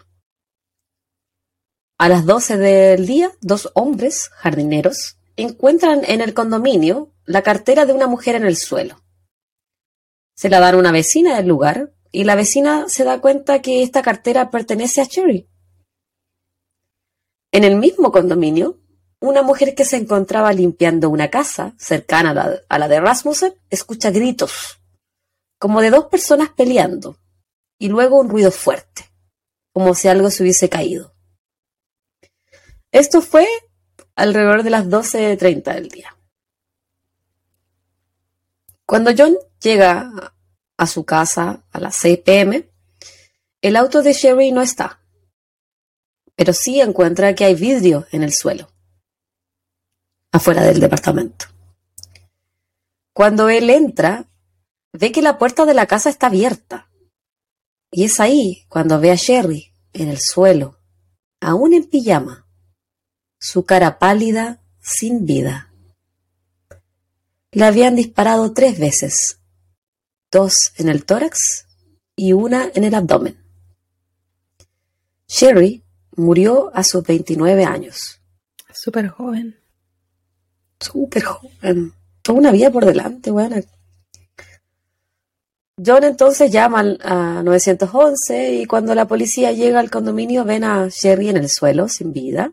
[1.98, 7.92] A las 12 del día, dos hombres jardineros encuentran en el condominio la cartera de
[7.92, 9.02] una mujer en el suelo.
[10.34, 13.82] Se la dan a una vecina del lugar y la vecina se da cuenta que
[13.82, 15.48] esta cartera pertenece a Sherry.
[17.50, 18.78] En el mismo condominio,
[19.20, 24.80] una mujer que se encontraba limpiando una casa cercana a la de Rasmussen escucha gritos,
[25.58, 27.18] como de dos personas peleando,
[27.78, 29.10] y luego un ruido fuerte,
[29.72, 31.14] como si algo se hubiese caído.
[32.90, 33.46] Esto fue
[34.14, 36.16] alrededor de las 12.30 del día.
[38.86, 40.32] Cuando John llega
[40.76, 42.70] a su casa a las 6 pm,
[43.60, 45.00] el auto de Sherry no está,
[46.34, 48.70] pero sí encuentra que hay vidrio en el suelo,
[50.30, 51.46] afuera del departamento.
[53.12, 54.28] Cuando él entra,
[54.98, 56.88] ve que la puerta de la casa está abierta.
[57.90, 60.78] Y es ahí cuando ve a Sherry en el suelo,
[61.40, 62.46] aún en pijama,
[63.38, 65.72] su cara pálida, sin vida.
[67.52, 69.40] Le habían disparado tres veces,
[70.30, 71.66] dos en el tórax
[72.14, 73.42] y una en el abdomen.
[75.28, 75.82] Sherry
[76.16, 78.20] murió a sus 29 años,
[78.72, 79.58] Súper joven.
[80.78, 83.62] súper joven, toda una vida por delante, buena.
[85.84, 91.28] John entonces llama a 911 y cuando la policía llega al condominio ven a Sherry
[91.28, 92.52] en el suelo, sin vida.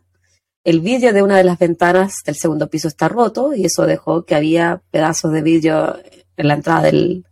[0.66, 4.26] El vidrio de una de las ventanas del segundo piso está roto y eso dejó
[4.26, 6.00] que había pedazos de vidrio
[6.36, 7.24] en la entrada de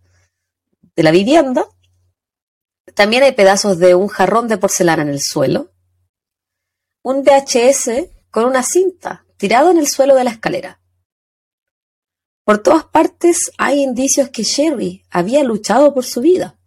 [0.96, 1.66] la vivienda.
[2.94, 5.72] También hay pedazos de un jarrón de porcelana en el suelo.
[7.04, 10.81] Un VHS con una cinta tirado en el suelo de la escalera.
[12.52, 16.60] Por todas partes hay indicios que Sherry había luchado por su vida.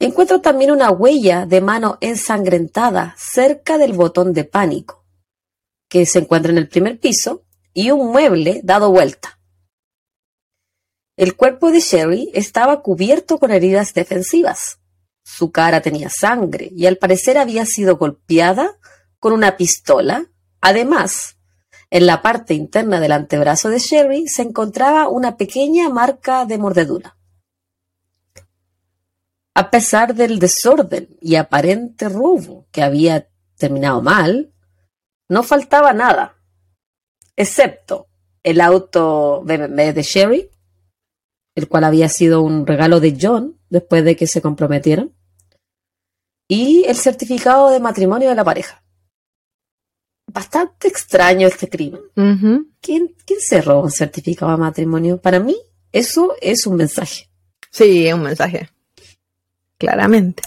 [0.00, 5.06] Encuentro también una huella de mano ensangrentada cerca del botón de pánico,
[5.88, 9.38] que se encuentra en el primer piso, y un mueble dado vuelta.
[11.16, 14.80] El cuerpo de Sherry estaba cubierto con heridas defensivas.
[15.22, 18.76] Su cara tenía sangre y al parecer había sido golpeada
[19.20, 20.32] con una pistola.
[20.60, 21.35] Además,
[21.90, 27.16] en la parte interna del antebrazo de Sherry se encontraba una pequeña marca de mordedura.
[29.54, 34.52] A pesar del desorden y aparente robo que había terminado mal,
[35.28, 36.36] no faltaba nada,
[37.36, 38.08] excepto
[38.42, 40.50] el auto de Sherry,
[41.54, 45.14] el cual había sido un regalo de John después de que se comprometieron,
[46.48, 48.84] y el certificado de matrimonio de la pareja.
[50.36, 52.02] Bastante extraño este crimen.
[52.82, 55.18] ¿Quién, ¿Quién se roba un certificado de matrimonio?
[55.18, 55.56] Para mí,
[55.92, 57.30] eso es un mensaje.
[57.70, 58.68] Sí, es un mensaje.
[59.78, 60.42] Claramente.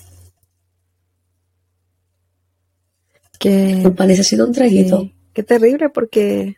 [3.40, 5.00] Que, Compa, necesito un traguito.
[5.00, 6.58] sí, qué terrible porque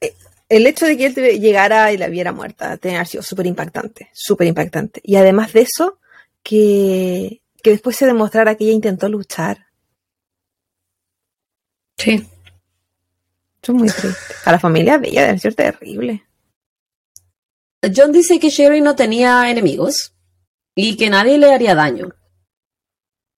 [0.00, 0.14] eh,
[0.48, 4.48] el hecho de que él llegara y la viera muerta haber sido súper impactante, súper
[4.48, 5.00] impactante.
[5.04, 6.00] Y además de eso,
[6.42, 9.67] que, que después se demostrara que ella intentó luchar.
[11.98, 12.26] Sí.
[13.62, 14.24] Eso es muy triste.
[14.44, 16.24] A la familia de ella debe ser terrible.
[17.94, 20.14] John dice que Sherry no tenía enemigos
[20.74, 22.08] y que nadie le haría daño.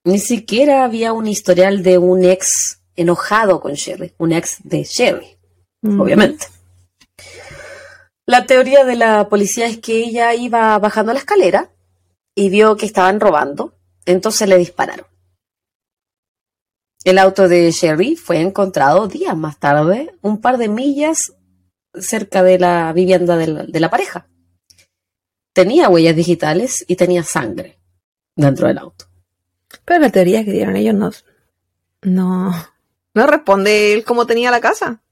[0.04, 5.36] Ni siquiera había un historial de un ex enojado con Sherry, un ex de Sherry,
[5.82, 6.00] Mm.
[6.00, 6.46] obviamente.
[8.26, 11.70] La teoría de la policía es que ella iba bajando la escalera
[12.34, 15.06] y vio que estaban robando, entonces le dispararon.
[17.04, 21.32] El auto de Sherry fue encontrado días más tarde, un par de millas
[21.94, 24.28] cerca de la vivienda de la, de la pareja.
[25.52, 27.78] Tenía huellas digitales y tenía sangre
[28.36, 29.06] dentro del auto.
[29.84, 31.10] Pero la teoría que dieron ellos no,
[32.02, 32.54] no,
[33.14, 35.02] no responde él cómo tenía la casa.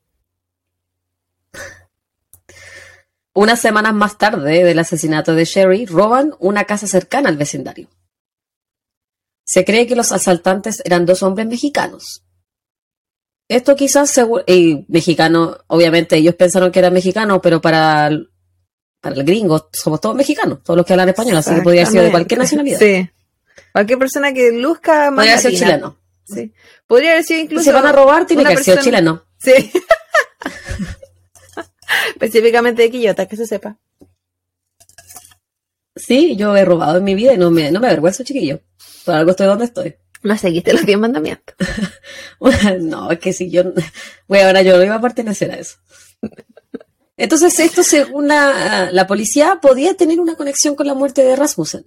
[3.32, 7.88] Unas semanas más tarde del asesinato de Sherry, roban una casa cercana al vecindario.
[9.48, 12.22] Se cree que los asaltantes eran dos hombres mexicanos.
[13.48, 18.30] Esto quizás, segu- y mexicano, obviamente ellos pensaron que eran mexicanos, pero para el,
[19.00, 21.92] para el gringo somos todos mexicanos, todos los que hablan español, así que podría haber
[21.92, 22.78] sido de cualquier nacionalidad.
[22.78, 23.08] Sí.
[23.72, 25.98] Cualquier persona que luzca más Podría ser chileno.
[26.26, 26.52] Sí.
[26.86, 27.64] Podría haber sido incluso.
[27.64, 29.24] Si van a robar, tiene que haber sido chileno.
[29.38, 29.52] Sí.
[32.10, 33.78] Específicamente de Quillota, que se sepa.
[35.98, 38.60] Sí, yo he robado en mi vida y no me, no me avergüenzo, chiquillo.
[39.04, 39.96] Por algo estoy donde estoy.
[40.22, 41.54] No seguiste los 10 mandamientos.
[42.80, 43.64] no, es que si yo,
[44.26, 45.76] bueno, ahora yo no iba a pertenecer a eso.
[47.16, 51.84] Entonces, esto según la, la policía podía tener una conexión con la muerte de Rasmussen.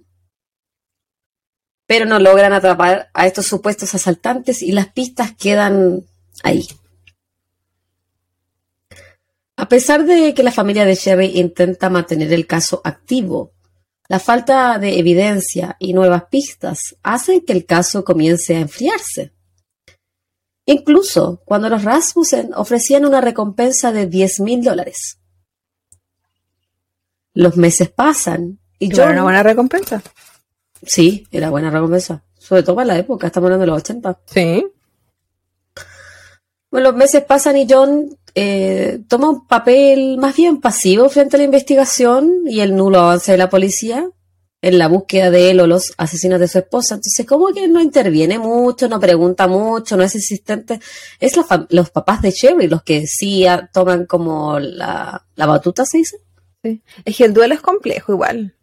[1.86, 6.04] Pero no logran atrapar a estos supuestos asaltantes y las pistas quedan
[6.42, 6.66] ahí.
[9.56, 13.52] A pesar de que la familia de Sherry intenta mantener el caso activo,
[14.12, 19.32] la falta de evidencia y nuevas pistas hacen que el caso comience a enfriarse.
[20.66, 25.18] Incluso cuando los Rasmussen ofrecían una recompensa de 10 mil dólares.
[27.32, 29.06] Los meses pasan y yo...
[29.06, 30.02] una buena recompensa.
[30.84, 32.22] Sí, era buena recompensa.
[32.36, 34.20] Sobre todo para la época, estamos hablando de los 80.
[34.26, 34.66] Sí.
[36.70, 41.38] Bueno, los meses pasan y John eh, toma un papel más bien pasivo frente a
[41.38, 44.08] la investigación y el nulo avance de la policía
[44.62, 46.94] en la búsqueda de él o los asesinos de su esposa.
[46.94, 50.80] Entonces, como que no interviene mucho, no pregunta mucho, no es insistente.
[51.18, 55.98] Es la los papás de Sherry los que sí toman como la, la batuta, se
[55.98, 56.16] dice.
[56.62, 56.80] sí.
[57.04, 58.54] Es que el duelo es complejo igual.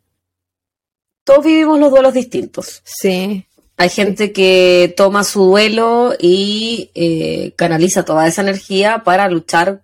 [1.25, 2.81] Todos vivimos los duelos distintos.
[2.85, 3.45] Sí.
[3.81, 9.83] Hay gente que toma su duelo y eh, canaliza toda esa energía para luchar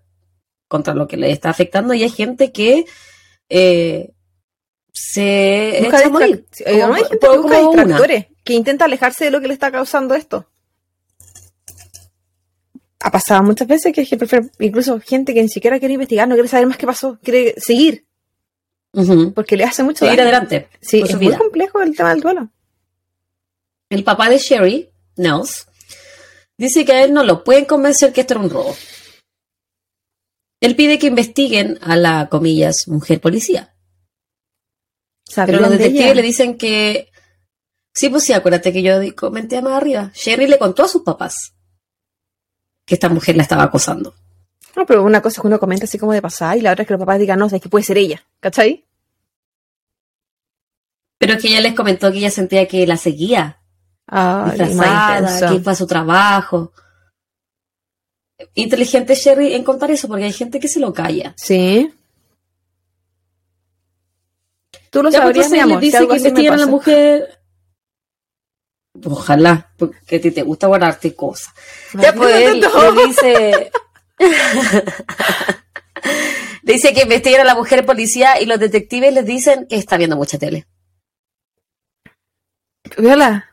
[0.68, 2.86] contra lo que le está afectando y hay gente que
[3.48, 4.12] eh,
[4.92, 6.46] se Busca echa a morir.
[6.52, 7.84] sí, Como- no hay gente que busca como una.
[7.84, 10.46] distractores, que intenta alejarse de lo que le está causando esto.
[13.00, 16.28] Ha pasado muchas veces que, es que prefiere- incluso gente que ni siquiera quiere investigar,
[16.28, 18.06] no quiere saber más qué pasó, quiere seguir,
[19.34, 20.30] porque le hace mucho Seguir daño.
[20.30, 20.68] adelante.
[20.82, 22.50] Sí, es muy complejo el tema del duelo.
[23.96, 25.68] El papá de Sherry, Nels,
[26.58, 28.76] dice que a él no lo pueden convencer que esto era un robo.
[30.60, 33.74] Él pide que investiguen a la, comillas, mujer policía.
[35.34, 37.10] Pero los ¿Sabían de detectives le dicen que.
[37.94, 40.12] Sí, pues sí, acuérdate que yo comenté más arriba.
[40.14, 41.54] Sherry le contó a sus papás
[42.86, 44.14] que esta mujer la estaba acosando.
[44.76, 46.82] No, pero una cosa es que uno comenta así como de pasada y la otra
[46.82, 48.86] es que los papás digan, no, es que puede ser ella, ¿cachai?
[51.18, 53.62] Pero es que ella les comentó que ella sentía que la seguía
[54.08, 56.72] Ah, disfrazada, que fue a su trabajo.
[58.54, 61.34] Inteligente Sherry en contar eso, porque hay gente que se lo calla.
[61.38, 61.94] Sí.
[64.90, 65.80] Tú lo Ya, pues, sabrías, mi amor.
[65.80, 67.40] si dice que investiguen a la mujer.
[69.04, 71.54] Ojalá, porque a ti te gusta guardarte cosas.
[71.94, 72.66] Ya, pues él
[73.08, 73.72] dice.
[76.64, 80.16] dice que investiguen a la mujer policía y los detectives les dicen que está viendo
[80.16, 80.66] mucha tele.
[82.98, 83.50] Viola,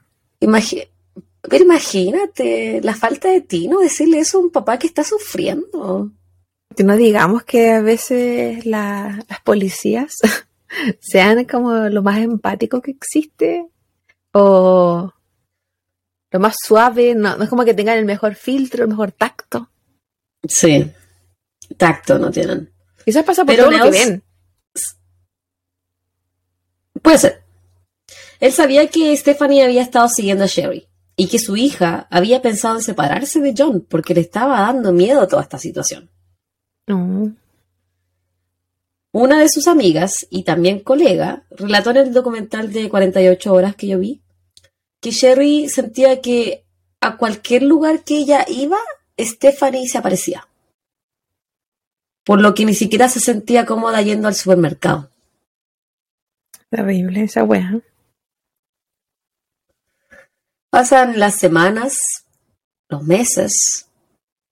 [0.46, 6.10] Pero imagínate la falta de tino decirle eso a un papá que está sufriendo.
[6.78, 10.14] no digamos que a veces la- las policías
[11.00, 13.66] sean como lo más empático que existe
[14.32, 15.12] o
[16.30, 19.68] lo más suave, no, no es como que tengan el mejor filtro, el mejor tacto.
[20.48, 20.90] Sí.
[21.76, 22.72] Tacto no tienen.
[23.04, 24.22] Quizás pasa por Pero todo lo que ven.
[27.02, 27.41] Puede ser.
[28.42, 32.74] Él sabía que Stephanie había estado siguiendo a Sherry y que su hija había pensado
[32.74, 36.10] en separarse de John porque le estaba dando miedo toda esta situación.
[36.88, 37.36] No.
[39.12, 43.86] Una de sus amigas y también colega relató en el documental de 48 horas que
[43.86, 44.20] yo vi
[45.00, 46.64] que Sherry sentía que
[47.00, 48.78] a cualquier lugar que ella iba,
[49.20, 50.48] Stephanie se aparecía.
[52.24, 55.10] Por lo que ni siquiera se sentía cómoda yendo al supermercado.
[56.70, 57.80] Terrible esa wea.
[60.72, 61.98] Pasan las semanas,
[62.88, 63.90] los meses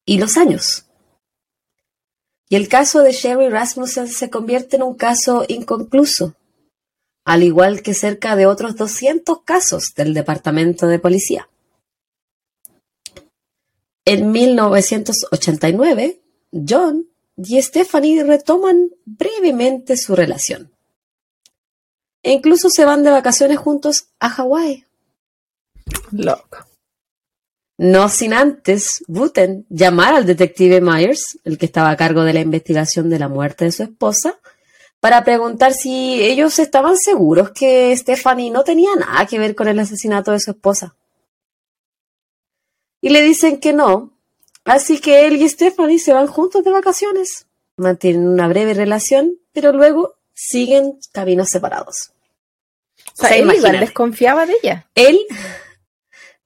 [0.05, 0.85] y los años.
[2.51, 6.35] Y el caso de Sherry Rasmussen se convierte en un caso inconcluso,
[7.25, 11.49] al igual que cerca de otros 200 casos del Departamento de Policía.
[14.05, 16.21] En 1989,
[16.69, 17.09] John
[17.39, 20.71] y Stephanie retoman brevemente su relación.
[22.23, 24.85] E incluso se van de vacaciones juntos a Hawái.
[26.13, 26.59] Loco.
[27.79, 32.41] No sin antes Buten llamar al detective Myers, el que estaba a cargo de la
[32.41, 34.39] investigación de la muerte de su esposa,
[35.01, 39.79] para preguntar si ellos estaban seguros que Stephanie no tenía nada que ver con el
[39.79, 40.95] asesinato de su esposa.
[43.01, 44.13] Y le dicen que no,
[44.65, 47.47] así que él y Stephanie se van juntos de vacaciones.
[47.77, 52.13] Mantienen una breve relación, pero luego siguen caminos separados.
[53.15, 54.87] O sea, sea, él igual desconfiaba de ella.
[54.95, 55.19] él,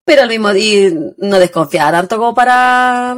[0.05, 3.17] pero al mismo tiempo no desconfiaba tanto como para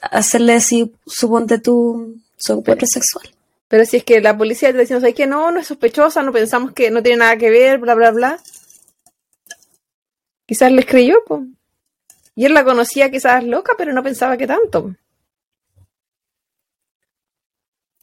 [0.00, 3.28] hacerle así, suponte tú, su encuentro sexual.
[3.68, 5.50] Pero si es que la policía te diciendo, ¿sabes que no?
[5.50, 8.38] No es sospechosa, no pensamos que no tiene nada que ver, bla, bla, bla.
[10.46, 11.42] Quizás les creyó, pues.
[12.36, 14.94] Y él la conocía quizás loca, pero no pensaba que tanto.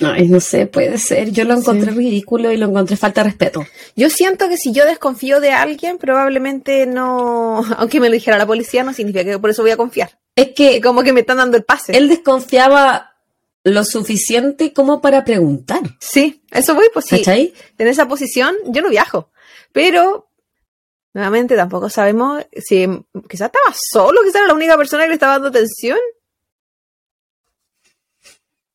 [0.04, 1.32] Ay, no sé, puede ser.
[1.32, 1.98] Yo lo encontré Sí.
[1.98, 3.66] ridículo y lo encontré falta de respeto.
[3.96, 8.46] Yo siento que si yo desconfío de alguien, probablemente no, aunque me lo dijera la
[8.48, 10.18] policía, no significa que por eso voy a confiar.
[10.36, 11.96] Es Que que como que me están dando el pase.
[11.96, 13.14] él desconfiaba
[13.64, 15.82] lo suficiente como para preguntar.
[16.00, 17.18] Sí, eso voy, pues sí.
[17.20, 17.54] ¿Cachai?
[17.78, 19.30] En esa posición yo no viajo.
[19.72, 20.30] Pero,
[21.14, 22.88] nuevamente, tampoco sabemos si
[23.30, 26.00] quizás estaba solo, quizás era la única persona que le estaba dando atención.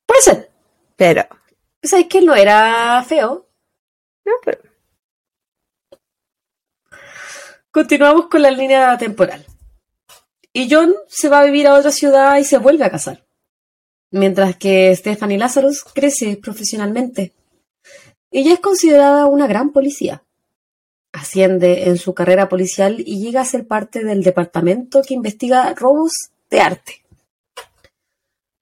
[0.06, 0.50] Puede ser.
[0.96, 1.26] Pero,
[1.82, 3.46] ¿Sabes que él no era feo?
[4.24, 4.60] no, pero
[7.70, 9.44] Continuamos con la línea temporal.
[10.50, 13.26] Y John se va a vivir a otra ciudad y se vuelve a casar.
[14.10, 17.34] Mientras que Stephanie Lazarus crece profesionalmente.
[18.30, 20.24] Ella es considerada una gran policía.
[21.12, 26.12] Asciende en su carrera policial y llega a ser parte del departamento que investiga robos
[26.48, 27.04] de arte.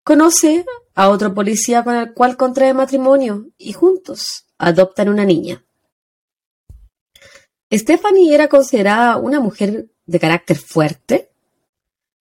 [0.03, 0.65] Conoce
[0.95, 5.65] a otro policía con el cual contrae matrimonio y juntos adoptan una niña.
[7.73, 11.31] Stephanie era considerada una mujer de carácter fuerte,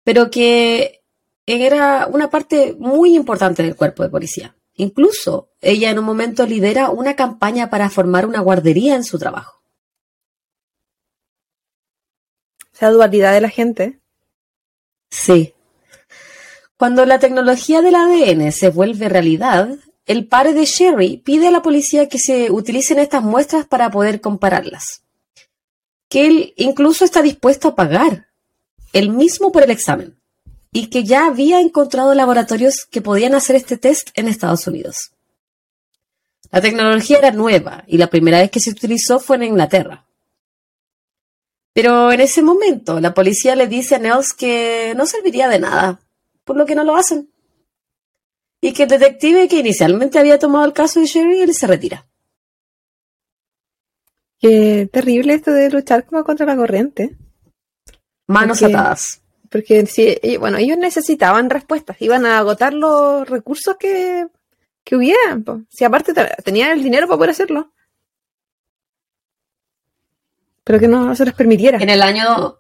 [0.03, 1.03] pero que
[1.45, 4.55] era una parte muy importante del cuerpo de policía.
[4.75, 9.63] Incluso ella en un momento lidera una campaña para formar una guardería en su trabajo.
[12.73, 13.99] esa dualidad de la gente.
[15.09, 15.53] Sí.
[16.83, 19.69] Cuando la tecnología del ADN se vuelve realidad,
[20.05, 24.19] el padre de Sherry pide a la policía que se utilicen estas muestras para poder
[24.19, 25.01] compararlas.
[26.09, 28.27] Que él incluso está dispuesto a pagar,
[28.91, 30.19] él mismo por el examen,
[30.73, 35.13] y que ya había encontrado laboratorios que podían hacer este test en Estados Unidos.
[36.51, 40.05] La tecnología era nueva y la primera vez que se utilizó fue en Inglaterra.
[41.71, 46.02] Pero en ese momento la policía le dice a Nels que no serviría de nada,
[46.43, 47.29] por lo que no lo hacen.
[48.61, 52.07] Y que el detective que inicialmente había tomado el caso de Sherry, él se retira.
[54.39, 57.17] Qué terrible esto de luchar como contra la corriente.
[58.27, 59.19] Manos Porque- atadas.
[59.49, 64.25] Porque si, y bueno, ellos necesitaban respuestas, iban a agotar los recursos que,
[64.83, 65.43] que hubieran.
[65.43, 65.61] po.
[65.69, 67.71] Si aparte te- tenían el dinero para poder hacerlo.
[70.63, 71.77] Pero que no se les permitiera.
[71.77, 72.57] En el año...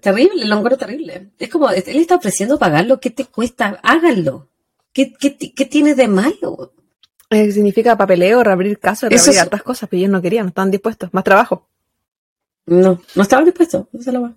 [0.00, 1.30] Terrible, lo encuentro terrible.
[1.38, 3.78] Es como, él está ofreciendo pagarlo, ¿qué te cuesta?
[3.82, 4.48] Háganlo.
[4.92, 6.72] ¿Qué, qué, ti- qué tienes de malo?
[7.30, 10.70] Eh, significa papeleo, reabrir casos, reabrir es- hartas cosas, pero ellos no querían, no estaban
[10.70, 11.12] dispuestos.
[11.12, 11.68] Más trabajo.
[12.66, 13.86] No, no estaban dispuestos.
[13.92, 14.36] esa es la verdad.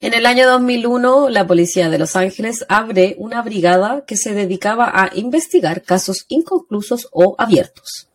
[0.00, 4.90] En el año 2001, la policía de Los Ángeles abre una brigada que se dedicaba
[4.92, 8.08] a investigar casos inconclusos o abiertos.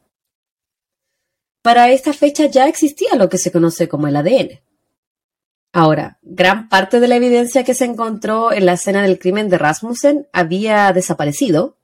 [1.62, 4.60] Para esta fecha ya existía lo que se conoce como el ADN.
[5.72, 9.60] Ahora, gran parte de la evidencia que se encontró en la escena del crimen de
[9.60, 11.78] Rasmussen había desaparecido,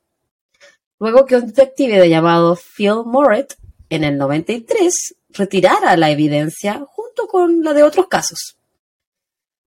[1.00, 3.58] luego que un detective llamado Phil Moret
[3.90, 8.58] en el 93 retirara la evidencia junto con la de otros casos.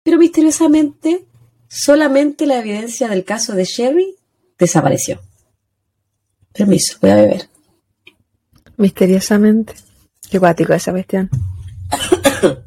[0.02, 1.26] Pero misteriosamente,
[1.68, 4.16] solamente la evidencia del caso de Sherry
[4.58, 5.22] desapareció.
[6.54, 7.50] Permiso, voy a beber.
[8.78, 9.76] Misteriosamente.
[10.30, 11.30] Qué guático esa cuestión.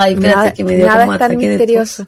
[0.00, 2.06] Ay, espérate Nada, que me dio nada como es tan misterioso.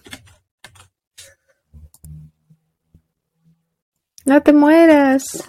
[4.24, 5.42] No te mueras.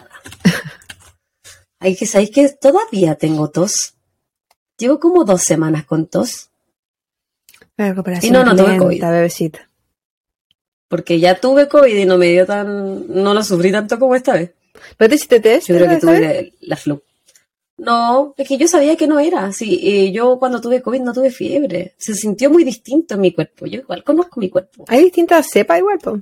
[1.80, 3.94] Ay, que sabéis que todavía tengo tos.
[4.78, 6.50] Llevo como dos semanas con tos,
[7.78, 9.02] La recuperación Y no, no tuve COVID.
[9.02, 9.70] bebecita.
[10.88, 14.34] porque ya tuve COVID y no me dio tan, no lo sufrí tanto como esta
[14.34, 14.52] vez.
[14.98, 15.68] ¿Pero te hiciste test?
[15.68, 17.04] Yo creo que tuve la, la flu.
[17.82, 19.52] No, es que yo sabía que no era.
[19.52, 21.96] Sí, y yo cuando tuve COVID no tuve fiebre.
[21.98, 23.66] Se sintió muy distinto en mi cuerpo.
[23.66, 24.86] Yo igual conozco mi cuerpo.
[24.88, 26.22] Hay distintas cepas igual, po.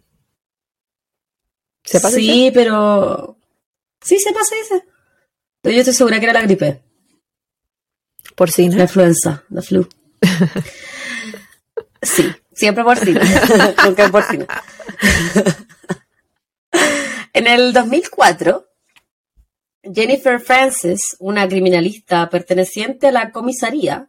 [1.83, 3.37] ¿Cepas sí, pero...
[4.01, 4.85] Sí, se pasa esa.
[5.61, 6.81] Pero yo estoy segura que era la gripe.
[8.37, 8.77] Porcina.
[8.77, 9.87] La influenza, la flu.
[12.01, 13.19] Sí, siempre porcina.
[13.85, 14.47] Nunca porcina.
[17.33, 18.68] en el 2004,
[19.93, 24.07] Jennifer Francis, una criminalista perteneciente a la comisaría,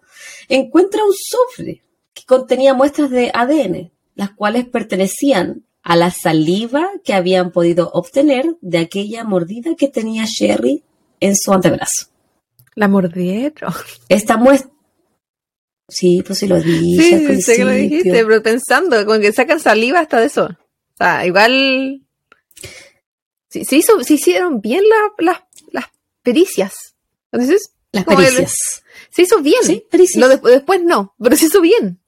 [0.48, 7.14] encuentra un sobre que contenía muestras de ADN, las cuales pertenecían a la saliva que
[7.14, 10.84] habían podido obtener de aquella mordida que tenía Sherry
[11.20, 12.06] en su antebrazo.
[12.74, 13.72] La mordieron.
[14.08, 14.70] Esta muestra.
[15.88, 17.02] Sí, pues sí lo dije.
[17.02, 17.98] Sí, al sí, sé que lo principio.
[17.98, 20.44] dijiste, pero pensando, con que sacan saliva hasta de eso.
[20.44, 22.02] O sea, igual.
[23.48, 25.49] Sí, se hizo, se hicieron bien la- las las
[26.32, 26.72] pericias.
[27.32, 28.54] Entonces, Las el- pericias.
[29.10, 29.62] se hizo bien.
[29.62, 30.20] Sí, pericias.
[30.20, 32.00] Lo de- después no, pero se hizo bien.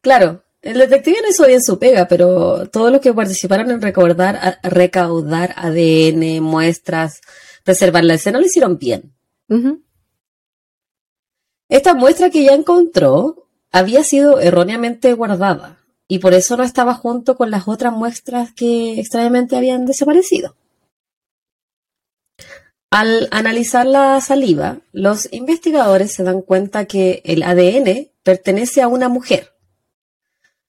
[0.00, 4.36] Claro, el detective no hizo bien su pega, pero todos los que participaron en recordar,
[4.36, 7.20] a- recaudar ADN, muestras,
[7.64, 9.14] preservar la escena lo hicieron bien.
[11.68, 15.78] Esta muestra que ya encontró había sido erróneamente guardada
[16.08, 20.56] y por eso no estaba junto con las otras muestras que extrañamente habían desaparecido.
[22.90, 29.08] Al analizar la saliva, los investigadores se dan cuenta que el ADN pertenece a una
[29.08, 29.54] mujer,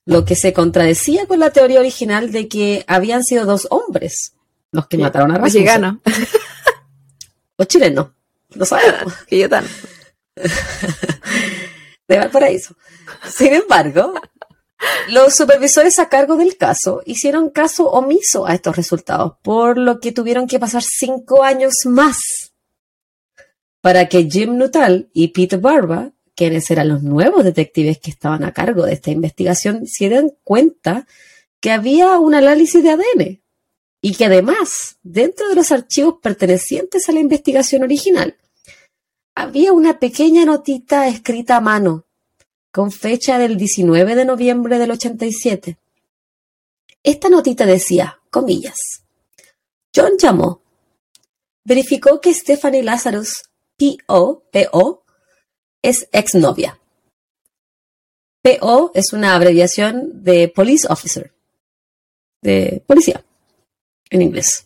[0.05, 4.33] lo que se contradecía con la teoría original de que habían sido dos hombres
[4.71, 5.63] los que mataron a Rasmussen.
[5.63, 6.01] Mexicano,
[7.57, 8.07] O chilenos,
[8.55, 9.13] lo sabemos.
[9.27, 9.65] que yo tan.
[12.07, 12.75] de Valparaíso.
[13.29, 14.13] Sin embargo,
[15.09, 20.11] los supervisores a cargo del caso hicieron caso omiso a estos resultados, por lo que
[20.11, 22.17] tuvieron que pasar cinco años más
[23.81, 28.53] para que Jim Nuttall y Pete Barba, quienes eran los nuevos detectives que estaban a
[28.53, 31.07] cargo de esta investigación, se dieran cuenta
[31.59, 33.41] que había un análisis de ADN
[34.01, 38.37] y que además, dentro de los archivos pertenecientes a la investigación original,
[39.35, 42.05] había una pequeña notita escrita a mano,
[42.71, 45.77] con fecha del 19 de noviembre del 87.
[47.03, 49.03] Esta notita decía, comillas,
[49.95, 50.61] John llamó,
[51.63, 53.43] verificó que Stephanie Lazarus,
[53.77, 55.03] P.O., P.O.,
[55.81, 56.79] es exnovia.
[58.43, 58.91] P.O.
[58.93, 61.33] es una abreviación de Police Officer,
[62.41, 63.23] de policía,
[64.09, 64.65] en inglés.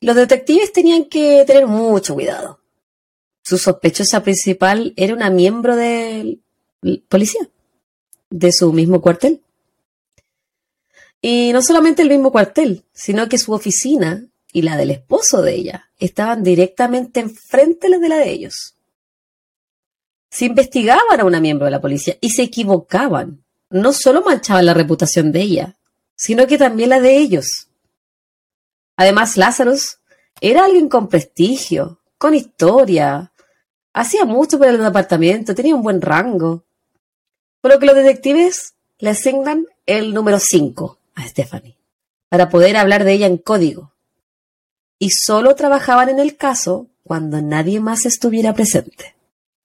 [0.00, 2.61] Los detectives tenían que tener mucho cuidado.
[3.42, 6.38] Su sospechosa principal era una miembro de
[7.08, 7.48] policía,
[8.30, 9.42] de su mismo cuartel.
[11.20, 15.54] Y no solamente el mismo cuartel, sino que su oficina y la del esposo de
[15.54, 18.74] ella estaban directamente enfrente de la de ellos.
[20.30, 24.74] Si investigaban a una miembro de la policía y se equivocaban, no solo manchaban la
[24.74, 25.76] reputación de ella,
[26.16, 27.68] sino que también la de ellos.
[28.96, 29.98] Además, Lazarus
[30.40, 33.31] era alguien con prestigio, con historia,
[33.92, 36.64] hacía mucho por el departamento, tenía un buen rango.
[37.60, 41.76] Por lo que los detectives le asignan el número 5 a Stephanie,
[42.28, 43.92] para poder hablar de ella en código.
[44.98, 49.14] Y solo trabajaban en el caso cuando nadie más estuviera presente.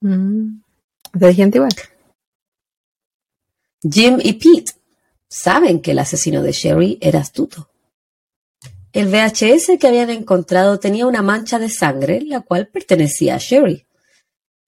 [0.00, 0.60] Mm.
[1.14, 1.72] Inteligente igual.
[3.82, 4.72] Jim y Pete
[5.28, 7.70] saben que el asesino de Sherry era astuto.
[8.92, 13.86] El VHS que habían encontrado tenía una mancha de sangre, la cual pertenecía a Sherry,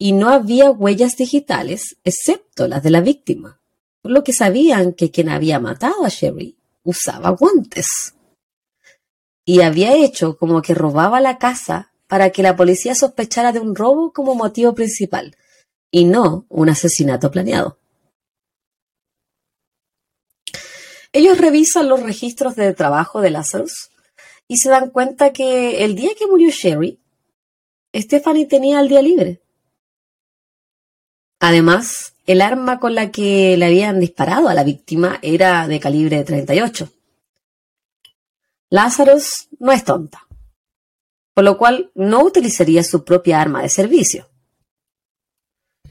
[0.02, 3.60] y no había huellas digitales excepto las de la víctima,
[4.00, 8.14] por lo que sabían que quien había matado a Sherry usaba guantes.
[9.44, 13.76] Y había hecho como que robaba la casa para que la policía sospechara de un
[13.76, 15.36] robo como motivo principal
[15.90, 17.78] y no un asesinato planeado.
[21.12, 23.90] Ellos revisan los registros de trabajo de Lazarus
[24.48, 26.98] y se dan cuenta que el día que murió Sherry,
[27.94, 29.42] Stephanie tenía el día libre.
[31.40, 36.22] Además, el arma con la que le habían disparado a la víctima era de calibre
[36.22, 36.92] 38.
[38.68, 40.28] Lazarus no es tonta,
[41.34, 44.28] por lo cual no utilizaría su propia arma de servicio.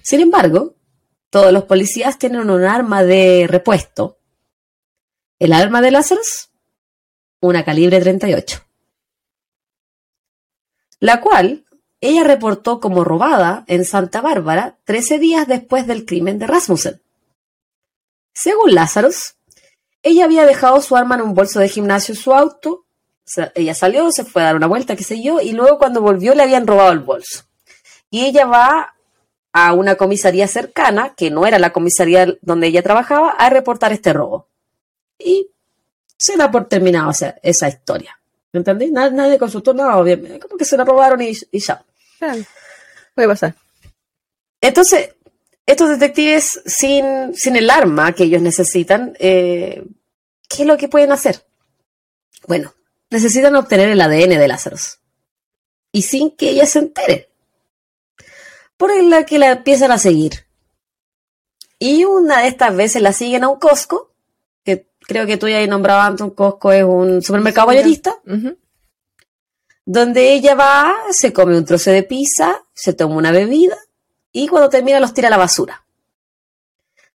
[0.04, 0.76] Sin embargo,
[1.32, 4.20] todos los policías tienen un arma de repuesto.
[5.39, 6.50] El arma de Lazarus,
[7.41, 8.64] una calibre 38.
[11.00, 11.66] La cual
[12.02, 17.02] ella reportó como robada en Santa Bárbara 13 días después del crimen de Rasmussen.
[18.34, 19.36] Según Lazarus,
[20.02, 22.86] ella había dejado su arma en un bolso de gimnasio en su auto.
[23.54, 26.34] ella salió, se fue a dar una vuelta, qué sé yo, y luego cuando volvió
[26.36, 27.43] le habían robado el bolso.
[28.10, 28.95] Y ella va
[29.52, 34.14] a una comisaría cercana, que no era la comisaría donde ella trabajaba, a reportar este
[34.14, 34.47] robo.
[35.18, 35.50] Y
[36.18, 37.12] se da por terminada
[37.43, 38.20] esa historia.
[38.52, 38.91] ¿Me entendí?
[38.91, 40.39] Nadie, consultó nada, obviamente.
[40.39, 41.84] Como que se la robaron y, ya.
[43.15, 43.55] Puede pasar.
[44.61, 45.15] Entonces,
[45.65, 49.84] estos detectives sin, sin el arma que ellos necesitan, eh,
[50.47, 51.45] ¿qué es lo que pueden hacer?
[52.47, 52.74] Bueno,
[53.09, 54.78] necesitan obtener el ADN de Lázaro.
[55.91, 57.30] Y sin que ella se entere
[58.78, 60.45] por la que la empiezan a seguir.
[61.80, 64.13] Y una de estas veces la siguen a un Costco,
[64.63, 68.15] que creo que tú ya nombrado antes, un Costco es un supermercado mayorista,
[69.92, 73.76] donde ella va, se come un trozo de pizza, se toma una bebida
[74.32, 75.84] y cuando termina los tira a la basura.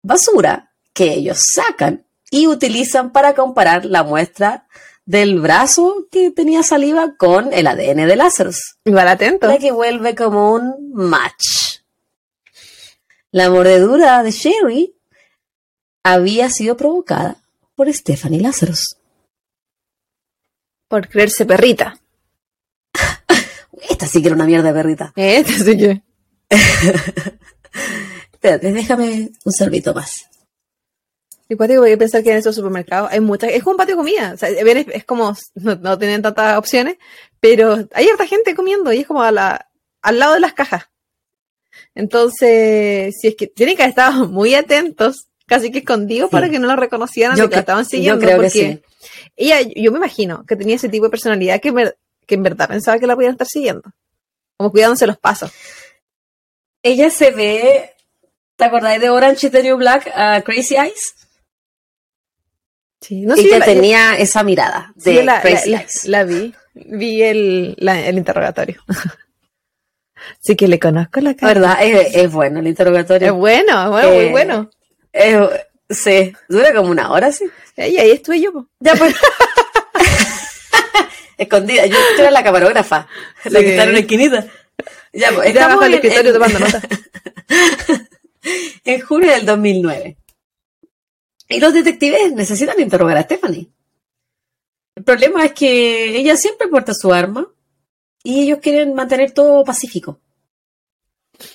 [0.01, 4.67] Basura que ellos sacan y utilizan para comparar la muestra
[5.03, 8.51] del brazo que tenía saliva con el ADN de Lázaro.
[8.85, 9.47] Igual atento.
[9.47, 11.81] La que vuelve como un match.
[13.31, 14.95] La mordedura de Sherry
[16.03, 17.35] había sido provocada
[17.75, 18.95] por Stephanie Lazarus.
[20.87, 22.00] Por creerse perrita.
[23.91, 25.13] Esta sí que era una mierda de perrita.
[25.15, 26.01] Esta sí que.
[28.33, 30.31] Espérate, déjame un servito más.
[31.51, 33.97] Y voy a pensar que en esos supermercados hay muchas, es como un patio de
[33.97, 36.95] comida, o sea, es, como, no, tienen tantas opciones,
[37.41, 39.69] pero hay harta gente comiendo y es como a la,
[40.01, 40.83] al lado de las cajas.
[41.93, 46.67] Entonces, si es que tienen que estar muy atentos, casi que escondidos para que no
[46.67, 48.21] lo reconocieran yo que estaban siguiendo.
[48.21, 49.15] Yo creo porque que sí.
[49.35, 51.73] ella, yo me imagino que tenía ese tipo de personalidad que,
[52.31, 53.91] que en verdad pensaba que la podían estar siguiendo,
[54.55, 55.51] como cuidándose los pasos.
[56.81, 57.93] Ella se ve,
[58.55, 61.13] ¿te acordáis de Orange is the New Black, uh, Crazy Eyes?
[63.01, 63.41] Sí, no sé.
[63.41, 65.75] Ella tenía esa mirada de la, Crazy
[66.05, 68.81] la, vi, vi el, el interrogatorio.
[70.39, 71.53] sí que le conozco la cara.
[71.53, 71.77] ¿Verdad?
[71.81, 73.27] Es, bueno el interrogatorio.
[73.27, 74.69] Es bueno, bueno muy eh, bueno.
[75.89, 77.43] sí, dura como una hora, sí.
[77.75, 78.69] Y ahí estuve yo.
[78.79, 79.15] Ya pues.
[81.41, 83.07] Escondida, yo, era la camarógrafa,
[83.45, 84.45] la que está en una esquinita.
[85.11, 86.81] Ya, pues, estamos en, el escritorio tomando nota.
[88.85, 90.17] en junio del 2009.
[91.49, 93.71] Y los detectives necesitan interrogar a Stephanie.
[94.95, 97.47] El problema es que ella siempre porta su arma
[98.23, 100.19] y ellos quieren mantener todo pacífico.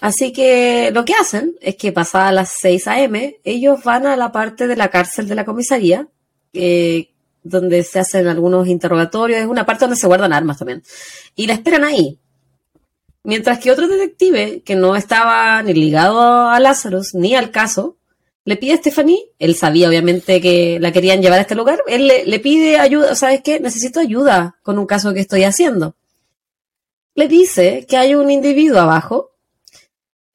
[0.01, 4.33] Así que lo que hacen es que pasadas las 6 a.m., ellos van a la
[4.33, 6.09] parte de la cárcel de la comisaría,
[6.53, 7.13] eh,
[7.49, 10.83] donde se hacen algunos interrogatorios, es una parte donde se guardan armas también,
[11.35, 12.19] y la esperan ahí.
[13.23, 17.97] Mientras que otro detective, que no estaba ni ligado a Lazarus ni al caso,
[18.47, 22.07] le pide a Stephanie, él sabía obviamente que la querían llevar a este lugar, él
[22.07, 23.59] le, pide ayuda, ¿sabes qué?
[23.59, 25.97] Necesito ayuda con un caso que estoy haciendo.
[27.17, 29.33] Le dice que hay un individuo abajo,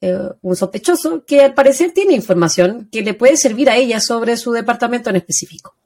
[0.01, 4.35] eh, un sospechoso, que al parecer tiene información que le puede servir a ella sobre
[4.35, 5.77] su departamento en específico.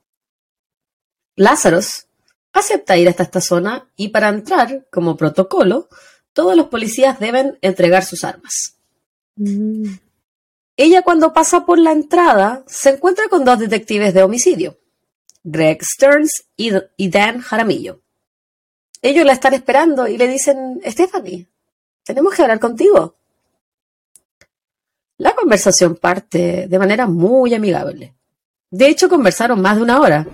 [1.35, 2.07] Lázaros
[2.53, 5.89] acepta ir hasta esta zona y para entrar, como protocolo,
[6.33, 8.77] todos los policías deben entregar sus armas.
[9.35, 9.95] Mm.
[10.77, 14.77] Ella cuando pasa por la entrada se encuentra con dos detectives de homicidio,
[15.43, 18.01] Greg Stearns y, Dan Jaramillo.
[19.01, 21.47] Ellos la están esperando y le dicen, Stephanie,
[22.03, 23.15] tenemos que hablar contigo.
[25.17, 28.15] La conversación parte de manera muy amigable.
[28.69, 30.27] De hecho, conversaron más de una hora,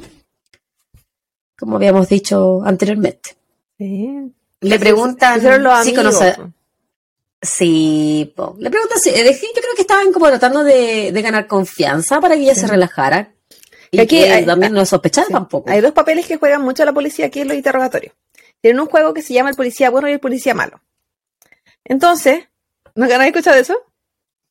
[1.62, 3.36] como habíamos dicho anteriormente.
[3.78, 5.40] Le preguntan
[5.84, 6.36] si conoce,
[7.40, 12.36] Sí, le pregunta si, eh, yo creo que estaban como tratando de, ganar confianza para
[12.36, 13.34] que ella se relajara.
[13.92, 15.70] Y aquí que también no sospechara tampoco.
[15.70, 18.16] Hay dos papeles que juegan mucho la policía aquí en los interrogatorios.
[18.60, 20.82] tienen un juego que se llama el policía bueno y el policía malo.
[21.84, 22.48] Entonces,
[22.96, 23.78] ¿no han escuchado eso?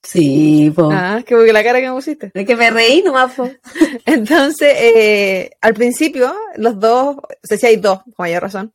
[0.02, 0.88] Sí, po.
[0.90, 2.30] Ah, que porque la cara que me pusiste.
[2.32, 3.50] Es que me reí nomás, po.
[4.06, 8.72] Entonces, eh, al principio, los dos, o sea, si hay dos, con mayor razón,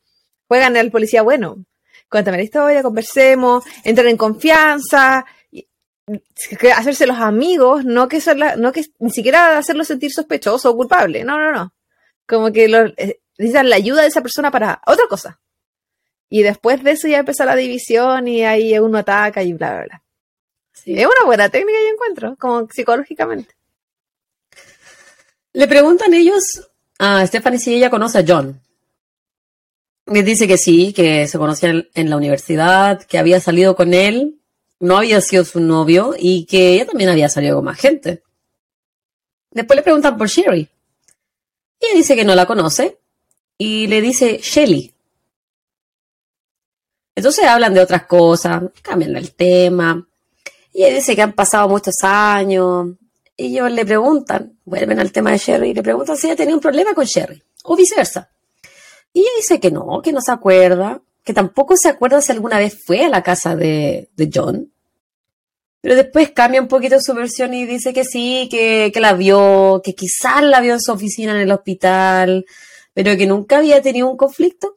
[0.48, 1.64] juegan al policía bueno.
[2.08, 5.66] Cuéntame la historia, conversemos, entran en confianza, y-
[6.60, 10.70] que hacerse los amigos, no que, ser la- no que ni siquiera hacerlo sentir sospechoso
[10.70, 11.24] o culpable.
[11.24, 11.74] No, no, no.
[12.28, 15.40] Como que lo- eh, necesitan la ayuda de esa persona para otra cosa.
[16.30, 19.84] Y después de eso ya empieza la división y ahí uno ataca y bla, bla,
[19.86, 20.02] bla.
[20.82, 20.94] Sí.
[20.94, 23.54] Es una buena técnica, yo encuentro, como psicológicamente.
[25.52, 26.68] Le preguntan ellos
[26.98, 28.60] a Stephanie si ella conoce a John.
[30.06, 34.38] Les dice que sí, que se conocían en la universidad, que había salido con él,
[34.78, 38.22] no había sido su novio y que ella también había salido con más gente.
[39.50, 40.68] Después le preguntan por Sherry.
[41.80, 42.98] Y ella dice que no la conoce
[43.58, 44.92] y le dice Shelly.
[47.14, 50.06] Entonces hablan de otras cosas, cambian el tema.
[50.76, 52.88] Y ella dice que han pasado muchos años,
[53.34, 56.54] y ellos le preguntan, vuelven al tema de Sherry, y le preguntan si ella tenía
[56.54, 58.30] un problema con Sherry, o viceversa.
[59.10, 62.58] Y ella dice que no, que no se acuerda, que tampoco se acuerda si alguna
[62.58, 64.70] vez fue a la casa de, de John.
[65.80, 69.80] Pero después cambia un poquito su versión y dice que sí, que, que la vio,
[69.82, 72.44] que quizás la vio en su oficina en el hospital,
[72.92, 74.76] pero que nunca había tenido un conflicto.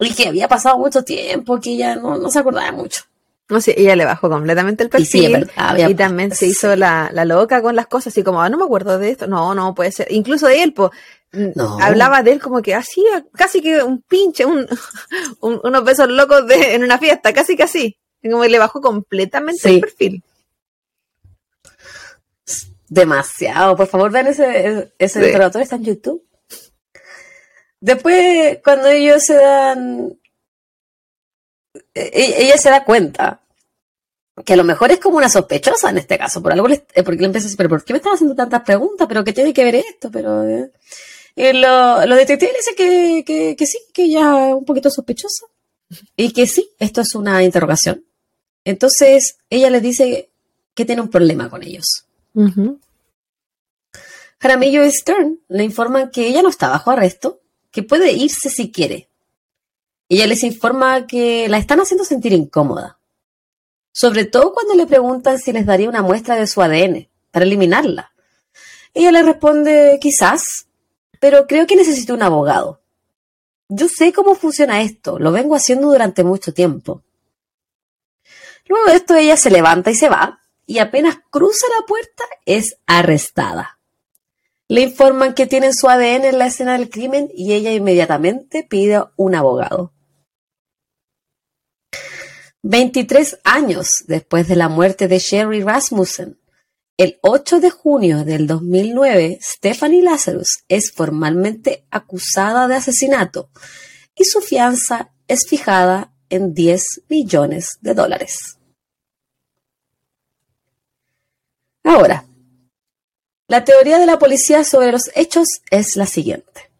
[0.00, 3.02] Y que había pasado mucho tiempo, que ella no, no se acordaba mucho.
[3.50, 5.06] No sé, ella le bajó completamente el Y perfil.
[5.08, 8.22] sí, es verdad, había- y también se hizo la, la loca con las cosas, así
[8.22, 9.26] como, ah, no me acuerdo de esto.
[9.26, 10.06] No, no, puede ser.
[10.10, 10.90] Incluso de él, pues,
[11.32, 11.78] No.
[11.80, 14.66] hablaba de él como que hacía casi que un pinche, un,
[15.40, 17.98] un- unos besos locos de, en una fiesta, casi que así.
[18.22, 19.74] Como que le bajó completamente Sí.
[19.76, 20.22] el perfil.
[22.88, 23.76] Demasiado.
[23.76, 25.58] Por favor, vean ese, ese Sí.
[25.60, 26.24] está en YouTube.
[27.80, 30.16] Después, cuando ellos se dan.
[31.94, 33.39] e- Ella se da cuenta
[34.44, 36.42] que a lo mejor es como una sospechosa en este caso.
[36.42, 38.34] Por algo le, eh, porque le empieza a decir, pero ¿por qué me estás haciendo
[38.34, 39.06] tantas preguntas?
[39.08, 40.10] ¿Pero qué tiene que ver esto?
[40.10, 40.48] Pero.
[40.48, 40.70] eh".
[41.36, 44.90] Y lo- los detectives le dicen que, que, que sí, que ella es un poquito
[44.90, 45.46] sospechosa.
[46.16, 48.04] Y que sí, esto es una interrogación.
[48.64, 50.28] Entonces, ella les dice
[50.74, 52.04] que tiene un problema con ellos.
[54.40, 58.70] Jaramillo y Stern le informan que ella no está bajo arresto, que puede irse si
[58.70, 59.08] quiere.
[60.08, 62.98] Ella les informa que la están haciendo sentir incómoda,
[63.92, 68.12] sobre todo cuando le preguntan si les daría una muestra de su ADN para eliminarla.
[68.94, 70.66] Ella le responde, quizás,
[71.20, 72.80] pero creo que necesito un abogado.
[73.68, 77.02] Yo sé cómo funciona esto, lo vengo haciendo durante mucho tiempo.
[78.66, 82.76] Luego de esto ella se levanta y se va, y apenas cruza la puerta es
[82.86, 83.78] arrestada.
[84.68, 89.02] Le informan que tienen su ADN en la escena del crimen y ella inmediatamente pide
[89.16, 89.92] un abogado.
[92.62, 96.38] 23 años después de la muerte de Sherry Rasmussen,
[96.98, 103.48] el 8 de junio del 2009, Stephanie Lazarus es formalmente acusada de asesinato
[104.14, 108.58] y su fianza es fijada en 10 millones de dólares.
[111.82, 112.26] Ahora,
[113.48, 116.70] la teoría de la policía sobre los hechos es la siguiente.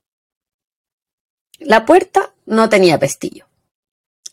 [1.59, 3.47] La puerta no tenía pestillo.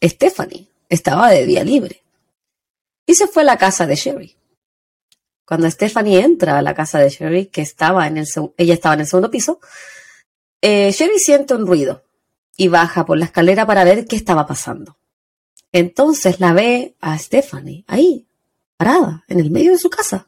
[0.04, 2.04] Stephanie estaba de día libre
[3.06, 4.36] y se fue a la casa de Sherry.
[5.46, 8.28] Cuando Stephanie entra a la casa de Sherry, que estaba en el
[8.58, 9.60] ella estaba en el segundo piso,
[10.62, 12.04] eh, Sherry siente un ruido
[12.58, 14.98] y baja por la escalera para ver qué estaba pasando.
[15.72, 18.28] Entonces la ve a Stephanie ahí,
[18.76, 20.28] parada, en el medio de su casa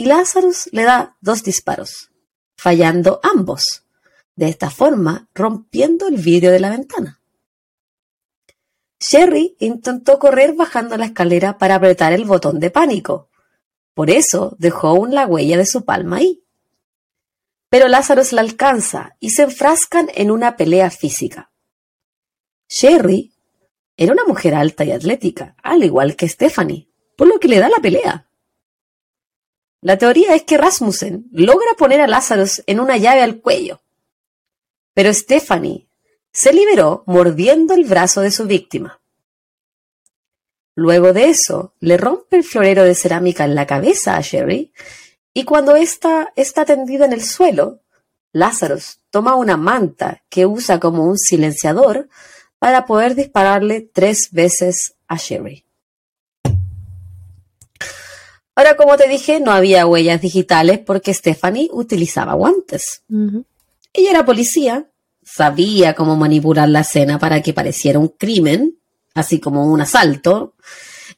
[0.00, 2.10] y Lazarus le da dos disparos,
[2.56, 3.84] fallando ambos,
[4.34, 7.19] de esta forma rompiendo el vidrio de la ventana.
[9.00, 13.30] Sherry intentó correr bajando la escalera para apretar el botón de pánico,
[13.94, 16.44] por eso dejó la huella de su palma ahí.
[17.70, 21.50] Pero Lazarus la alcanza y se enfrascan en una pelea física.
[22.68, 23.32] Sherry
[23.96, 27.68] era una mujer alta y atlética, al igual que Stephanie, por lo que le da
[27.68, 28.30] la pelea.
[29.82, 33.82] La teoría es que Rasmussen logra poner a Lazarus en una llave al cuello,
[34.92, 35.89] pero Stephanie
[36.32, 39.00] se liberó mordiendo el brazo de su víctima.
[40.74, 44.72] Luego de eso, le rompe el florero de cerámica en la cabeza a Sherry
[45.34, 47.80] y cuando ésta está tendida en el suelo,
[48.32, 52.08] Lazarus toma una manta que usa como un silenciador
[52.58, 55.64] para poder dispararle tres veces a Sherry.
[58.54, 63.02] Ahora, como te dije, no había huellas digitales porque Stephanie utilizaba guantes.
[63.92, 64.90] Ella era policía
[65.22, 68.78] sabía cómo manipular la escena para que pareciera un crimen,
[69.14, 70.54] así como un asalto.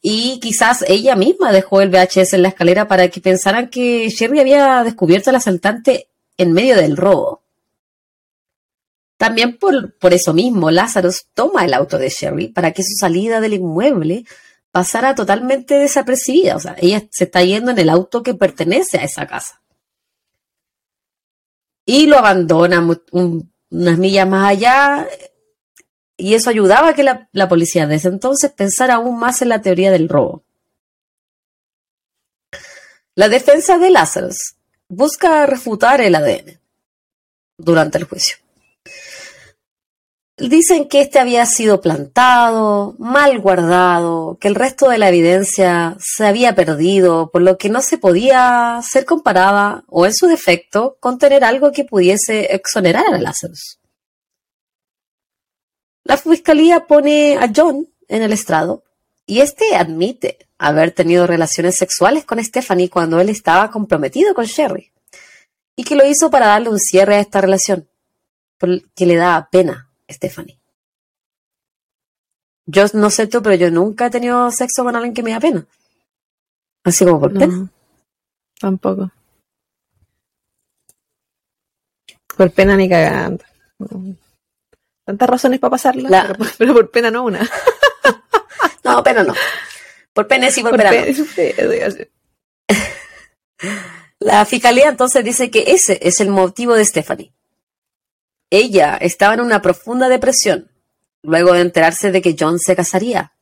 [0.01, 4.41] Y quizás ella misma dejó el VHS en la escalera para que pensaran que Sherry
[4.41, 7.43] había descubierto al asaltante en medio del robo.
[9.17, 13.41] También por, por eso mismo, Lazarus toma el auto de Sherry para que su salida
[13.41, 14.25] del inmueble
[14.73, 16.57] pasara totalmente desapercibida.
[16.57, 19.63] O sea, ella se está yendo en el auto que pertenece a esa casa.
[21.85, 22.85] Y lo abandona
[23.73, 25.09] unas millas más allá.
[26.17, 29.63] Y eso ayudaba a que la, la policía desde entonces pensara aún más en la
[29.63, 30.45] teoría del robo.
[33.15, 34.55] La defensa de Lazarus
[34.89, 36.61] busca refutar el ADN
[37.59, 38.37] durante el juicio.
[40.39, 46.27] Dicen que este había sido plantado, mal guardado, que el resto de la evidencia se
[46.27, 51.19] había perdido, por lo que no se podía ser comparada, o en su defecto, con
[51.19, 53.79] tener algo que pudiese exonerar a Lazarus.
[56.05, 58.85] La fiscalía pone a John en el estrado
[59.27, 64.93] y este admite haber tenido relaciones sexuales con Stephanie cuando él estaba comprometido con Sherry
[65.77, 67.89] y que lo hizo para darle un cierre a esta relación,
[68.59, 70.59] porque le da pena Stephanie.
[72.67, 75.41] Yo no sé tú, pero yo nunca he tenido sexo con alguien que me da
[75.41, 75.67] pena.
[76.85, 77.69] Así como por pena.
[78.59, 79.11] Tampoco.
[82.37, 83.45] Por pena ni cagando.
[85.05, 87.41] Tantas razones para pasarla, pero, por, pena no una.
[88.85, 89.35] no, pena no.
[90.13, 90.93] Por pena sí, por, pena,
[94.21, 97.33] La fiscalía entonces dice que ese es el motivo de Stephanie.
[98.53, 100.71] Ella estaba en una profunda depresión
[101.23, 103.33] luego de enterarse de que John se casaría.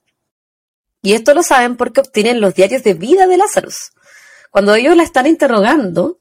[1.03, 3.91] Y esto lo saben porque obtienen los diarios de vida de Lazarus.
[4.53, 6.21] Cuando ellos la están interrogando,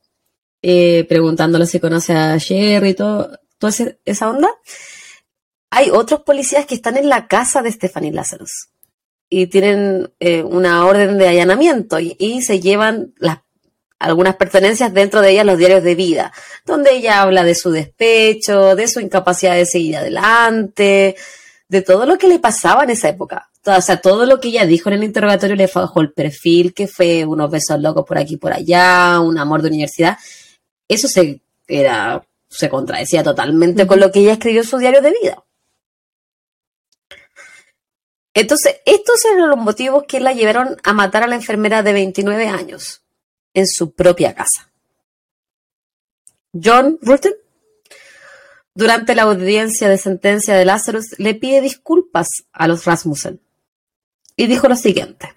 [0.64, 3.72] eh, preguntándole si conoce a Sherry y todo, toda
[4.06, 4.50] esa onda,
[5.70, 8.70] hay otros policías que están en la casa de Stephanie Lazarus
[9.30, 13.42] y tienen eh, una orden de allanamiento y, y, se llevan las
[14.00, 16.32] algunas pertenencias dentro de ella los diarios de vida,
[16.66, 21.16] donde ella habla de su despecho, de su incapacidad de seguir adelante,
[21.68, 23.50] de todo lo que le pasaba en esa época.
[23.66, 26.88] O sea, todo lo que ella dijo en el interrogatorio le bajó el perfil, que
[26.88, 30.18] fue unos besos locos por aquí y por allá, un amor de universidad.
[30.88, 35.14] Eso se, era, se contradecía totalmente con lo que ella escribió en su diario de
[35.22, 35.44] vida.
[38.34, 42.48] Entonces, estos eran los motivos que la llevaron a matar a la enfermera de 29
[42.48, 43.02] años
[43.60, 44.72] en su propia casa.
[46.52, 47.34] John Rutten,
[48.74, 53.40] durante la audiencia de sentencia de Lazarus, le pide disculpas a los Rasmussen
[54.36, 55.36] y dijo lo siguiente.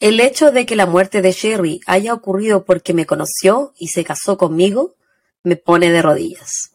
[0.00, 4.04] El hecho de que la muerte de Sherry haya ocurrido porque me conoció y se
[4.04, 4.96] casó conmigo
[5.44, 6.74] me pone de rodillas.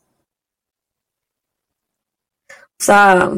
[2.80, 3.32] O sea,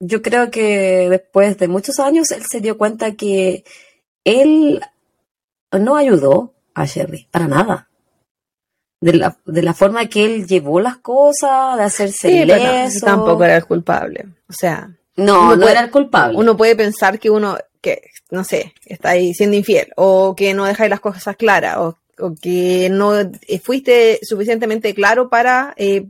[0.00, 3.64] yo creo que después de muchos años él se dio cuenta que
[4.24, 4.82] él
[5.78, 7.88] no ayudó a Sherry, para nada.
[9.00, 12.46] De la, de la forma que él llevó las cosas, de hacerse
[12.90, 14.26] sí, tampoco era el culpable.
[14.48, 14.90] O sea.
[15.16, 16.36] No, no era el culpable.
[16.36, 20.64] Uno puede pensar que uno, que, no sé, está ahí siendo infiel, o que no
[20.64, 21.98] dejáis las cosas claras, o,
[22.40, 23.12] que no
[23.62, 26.06] fuiste suficientemente claro para eh,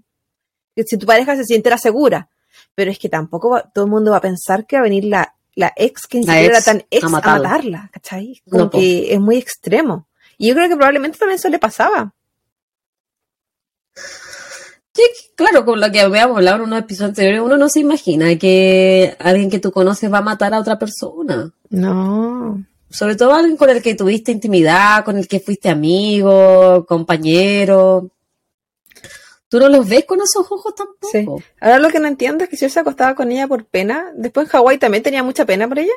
[0.77, 2.29] que si tu pareja se sintiera segura.
[2.75, 5.34] Pero es que tampoco todo el mundo va a pensar que va a venir la
[5.55, 8.43] la ex que ni siquiera era tan ex a, matarla, ¿cachai?
[8.49, 10.09] Como que es muy extremo.
[10.37, 12.13] Y yo creo que probablemente también eso le pasaba.
[14.93, 15.03] Sí,
[15.35, 19.17] claro, con lo que habíamos hablado en unos episodios anteriores, uno no se imagina que
[19.19, 21.53] alguien que tú conoces va a matar a otra persona.
[21.71, 22.65] No.
[22.91, 28.11] Sobre todo alguien con el que tuviste intimidad, con el que fuiste amigo, compañero
[29.49, 31.09] tú no los ves con esos ojos tampoco.
[31.11, 31.27] Sí.
[31.61, 34.13] Ahora lo que no entiendo es que si él se acostaba con ella por pena,
[34.15, 35.93] después en Hawái también tenía mucha pena por ella.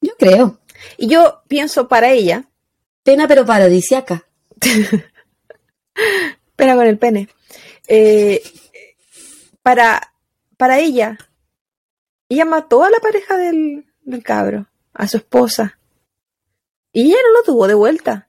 [0.00, 0.58] Yo creo.
[0.96, 2.44] Y yo pienso para ella.
[3.02, 4.26] Pena pero paradisiaca.
[6.56, 7.28] pena con el pene.
[7.88, 8.42] Eh,
[9.62, 10.14] para,
[10.56, 11.18] para ella,
[12.28, 15.78] ella mató a la pareja del, del cabro, a su esposa.
[16.92, 18.28] Y ella no lo tuvo de vuelta.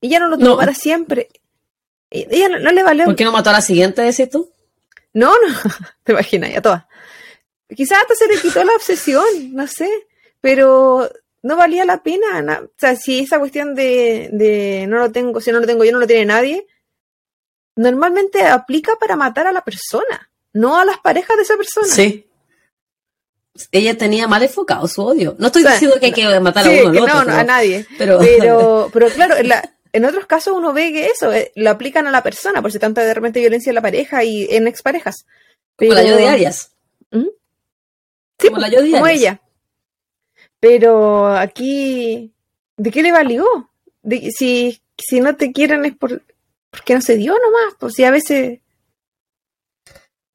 [0.00, 1.28] Ella no lo tuvo para siempre.
[2.10, 3.04] Ella no, le valió.
[3.04, 4.50] ¿Por qué no mató a la siguiente, decís tú?
[5.12, 5.54] No, no,
[6.04, 6.84] te imaginas, ya todas.
[7.74, 9.88] Quizás hasta se le quitó la obsesión, no sé,
[10.40, 11.08] pero
[11.42, 12.62] no valía la pena.
[12.64, 15.92] o sea, si esa cuestión de, de no lo tengo, si no lo tengo yo,
[15.92, 16.66] no lo tiene nadie,
[17.76, 21.86] normalmente aplica para matar a la persona, no a las parejas de esa persona.
[21.86, 22.26] Sí.
[23.72, 25.36] Ella tenía mal enfocado su odio.
[25.38, 27.86] No estoy diciendo que hay que matar a uno no, no, a nadie.
[27.98, 28.18] Pero,
[28.92, 29.62] pero, claro, la,
[29.92, 32.78] en otros casos uno ve que eso eh, lo aplican a la persona, por si
[32.78, 35.26] tanta de repente violencia en la pareja y en exparejas.
[35.76, 36.72] Como la yo de Arias.
[37.10, 37.26] ¿Mm?
[38.38, 39.20] Sí, Como la yo de como Arias.
[39.20, 39.40] ella.
[40.60, 42.32] Pero aquí,
[42.76, 43.46] ¿de qué le valió?
[44.02, 46.22] De- si, si no te quieren es por,
[46.70, 48.60] porque no se dio nomás, pues si a veces...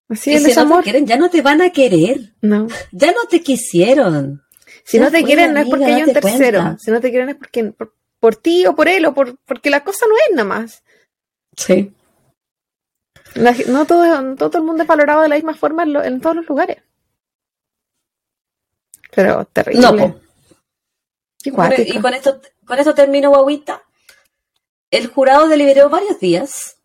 [0.08, 2.34] Así el si no te quieren, ya no te van a querer.
[2.42, 2.68] No.
[2.92, 4.44] Ya no te quisieron.
[4.84, 6.62] Si no te quieren no es porque hay un tercero.
[6.62, 6.78] cuenta.
[6.80, 7.96] Si no te quieren es porque por,
[8.26, 10.84] por ti o por él o por, porque la cosa no es nada más.
[11.56, 11.94] Sí.
[13.36, 16.04] La- no, todo, no todo el mundo es valorado de la misma forma en, lo-
[16.04, 16.82] en todos los lugares.
[19.14, 19.82] Pero terrible.
[19.82, 20.20] No, po.
[21.44, 21.98] Y cuático.
[22.00, 23.84] Y con esto, con esto termino, guaguita.
[24.90, 26.78] El jurado deliberó varios días,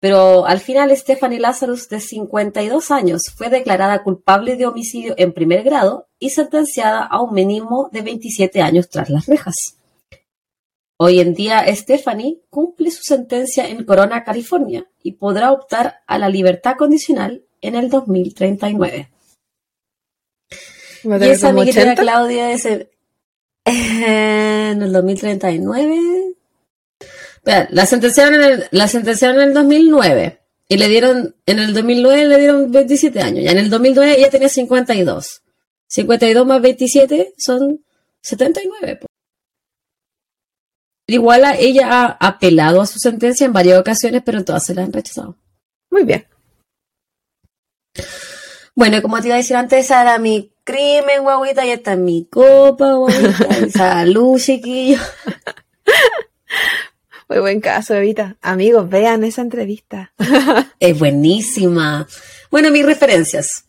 [0.00, 5.62] pero al final Stephanie Lazarus, de 52 años, fue declarada culpable de homicidio en primer
[5.62, 9.54] grado y sentenciada a un mínimo de 27 años tras las rejas.
[11.02, 16.28] Hoy en día, Stephanie cumple su sentencia en Corona, California, y podrá optar a la
[16.28, 19.08] libertad condicional en el 2039.
[21.10, 22.02] Va a Y esa amiguita 80.
[22.02, 22.90] Claudia ese
[23.64, 26.34] en el 2039.
[27.36, 31.72] Espera, la sentenciaron en el, la sentenciaron en el 2009 y le dieron en el
[31.72, 33.44] 2009 le dieron 27 años.
[33.44, 35.42] Ya en el 2009 ella tenía 52.
[35.86, 37.82] 52 más 27 son
[38.20, 39.00] 79.
[41.12, 44.82] Igual ella ha apelado a su sentencia en varias ocasiones, pero en todas se la
[44.82, 45.36] han rechazado.
[45.90, 46.26] Muy bien.
[48.74, 51.98] Bueno, como te iba a decir antes, esa era mi crimen, guaguita, y esta es
[51.98, 53.70] mi copa, guaguita.
[53.76, 54.98] Salud, chiquillo.
[57.28, 58.36] Muy buen caso, Evita.
[58.42, 60.12] Amigos, vean esa entrevista.
[60.80, 62.08] Es buenísima.
[62.50, 63.66] Bueno, mis referencias.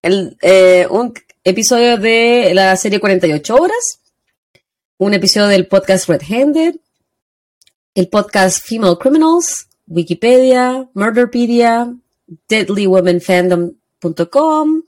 [0.00, 1.12] El, eh, un
[1.42, 4.00] episodio de la serie 48 horas,
[4.98, 6.76] un episodio del podcast Red Handed,
[7.94, 11.94] el podcast Female Criminals, Wikipedia, Murderpedia,
[12.48, 14.82] deadlywomenfandom.com,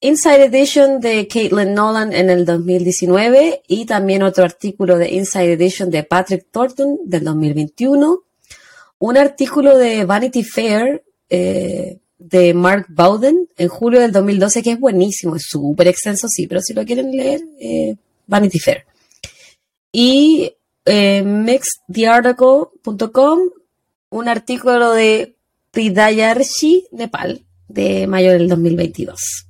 [0.00, 5.90] Inside Edition de Caitlin Nolan en el 2019 y también otro artículo de Inside Edition
[5.90, 8.22] de Patrick Thornton del 2021
[9.02, 14.80] un artículo de Vanity Fair eh, de Mark Bowden en julio del 2012 que es
[14.80, 17.96] buenísimo, es súper extenso, sí, pero si lo quieren leer, eh,
[18.28, 18.84] Vanity Fair.
[19.92, 20.56] Y
[20.86, 23.40] eh, mixthearticle.com,
[24.10, 25.36] un artículo de
[25.70, 29.46] Pridayarshi, Nepal, de mayo del 2022.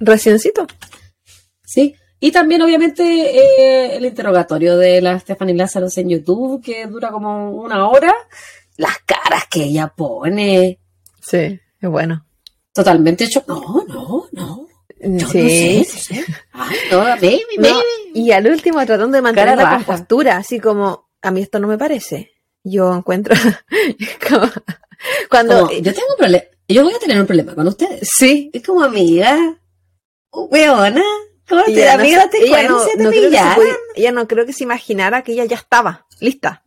[0.00, 0.66] Reciencito.
[1.64, 1.94] ¿Sí?
[2.20, 7.52] Y también, obviamente, eh, el interrogatorio de la Stephanie Lazarus en YouTube, que dura como
[7.52, 8.12] una hora.
[8.76, 10.78] Las caras que ella pone.
[11.20, 12.24] Sí, es bueno.
[12.72, 13.44] Totalmente hecho.
[13.46, 14.67] No, no, no.
[15.00, 15.78] Yo sí.
[15.78, 16.24] no sé,
[16.90, 17.82] no, baby, No, baby.
[18.14, 19.84] y al último tratando de mantener Cara la raja.
[19.84, 22.32] compostura, así como, a mí esto no me parece.
[22.64, 23.34] Yo encuentro,
[24.28, 24.50] como-
[25.30, 26.44] cuando, Como, yo tengo un problema.
[26.68, 28.08] Yo voy a tener un problema con ustedes.
[28.12, 29.38] sí, Es como amiga.
[30.32, 31.02] Weona.
[31.48, 32.22] ¿Cómo te ella no, amiga?
[32.24, 34.52] se- te ella cuento, no- se te no creo que se ella no creo que
[34.52, 36.64] se imaginara que ella ya estaba lista.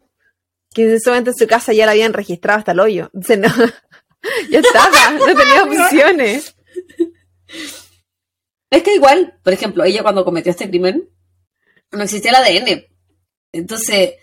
[0.73, 3.11] Que en ese momento en su casa ya la habían registrado hasta el hoyo.
[3.13, 3.47] Entonces, no,
[4.49, 6.55] ya estaba, no tenía opciones.
[8.72, 11.10] Es que igual, por ejemplo, ella cuando cometió este crimen,
[11.91, 12.88] no existía el ADN.
[13.52, 14.14] Entonces,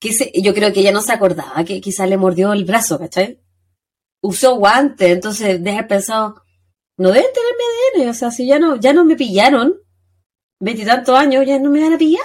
[0.00, 3.40] quise- yo creo que ella no se acordaba que quizás le mordió el brazo, ¿cachai?
[4.20, 6.42] Usó guantes, entonces de haber pensado,
[6.98, 7.52] no deben tener
[7.96, 9.74] mi ADN, o sea, si ya no, ya no me pillaron,
[10.60, 12.24] veintitantos años, ya no me van a pillar.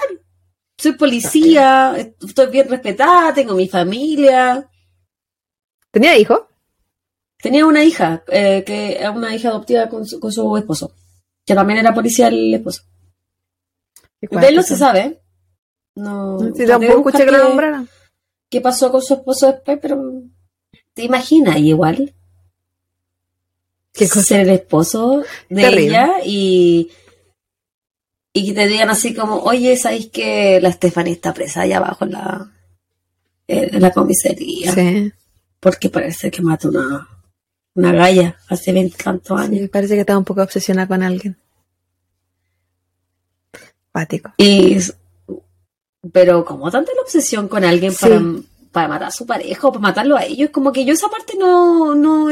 [0.80, 4.68] Soy policía, estoy bien respetada, tengo mi familia.
[5.90, 6.48] ¿Tenía hijo?
[7.40, 10.92] Tenía una hija, eh, que una hija adoptiva con su, con su esposo,
[11.48, 12.82] que también era policía el esposo.
[14.20, 15.20] De él no se sabe.
[15.96, 16.38] No.
[16.54, 17.88] Sí, tampoco escuché que lo qué- nombraran.
[18.50, 20.00] qué pasó con su esposo después, pero
[20.94, 22.14] te imaginas igual
[23.92, 24.22] ¿Qué cosa?
[24.22, 25.84] ser el esposo de Terrible.
[25.86, 26.90] ella y
[28.32, 32.04] y que te digan así como, oye, ¿sabéis que la Stephanie está presa allá abajo
[32.04, 32.52] en la
[33.48, 34.72] en la comisaría?
[34.72, 35.12] Sí,
[35.58, 37.08] Porque parece que mató una
[37.78, 39.60] una galla hace veintitantos años.
[39.60, 41.36] sí, parece que estaba un poco obsesionada con alguien.
[43.92, 44.32] Pático.
[44.36, 44.76] Y
[46.12, 47.98] pero como tanta la obsesión con alguien Sí.
[48.06, 48.20] para,
[48.72, 51.34] para matar a su pareja o para matarlo a ellos, como que yo esa parte
[51.36, 52.30] no, no,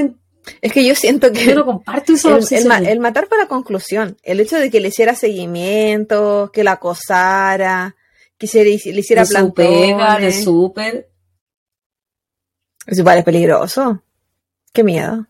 [0.60, 2.86] Es que yo siento que yo no comparto esa el, el obsesión.
[2.86, 7.96] el matar para conclusión, el hecho de que le hiciera seguimiento, que la acosara,
[8.38, 10.44] que se le, le hiciera pega, de plantones.
[10.44, 11.08] súper.
[12.86, 14.02] Eso igual es peligroso.
[14.72, 15.26] Qué miedo.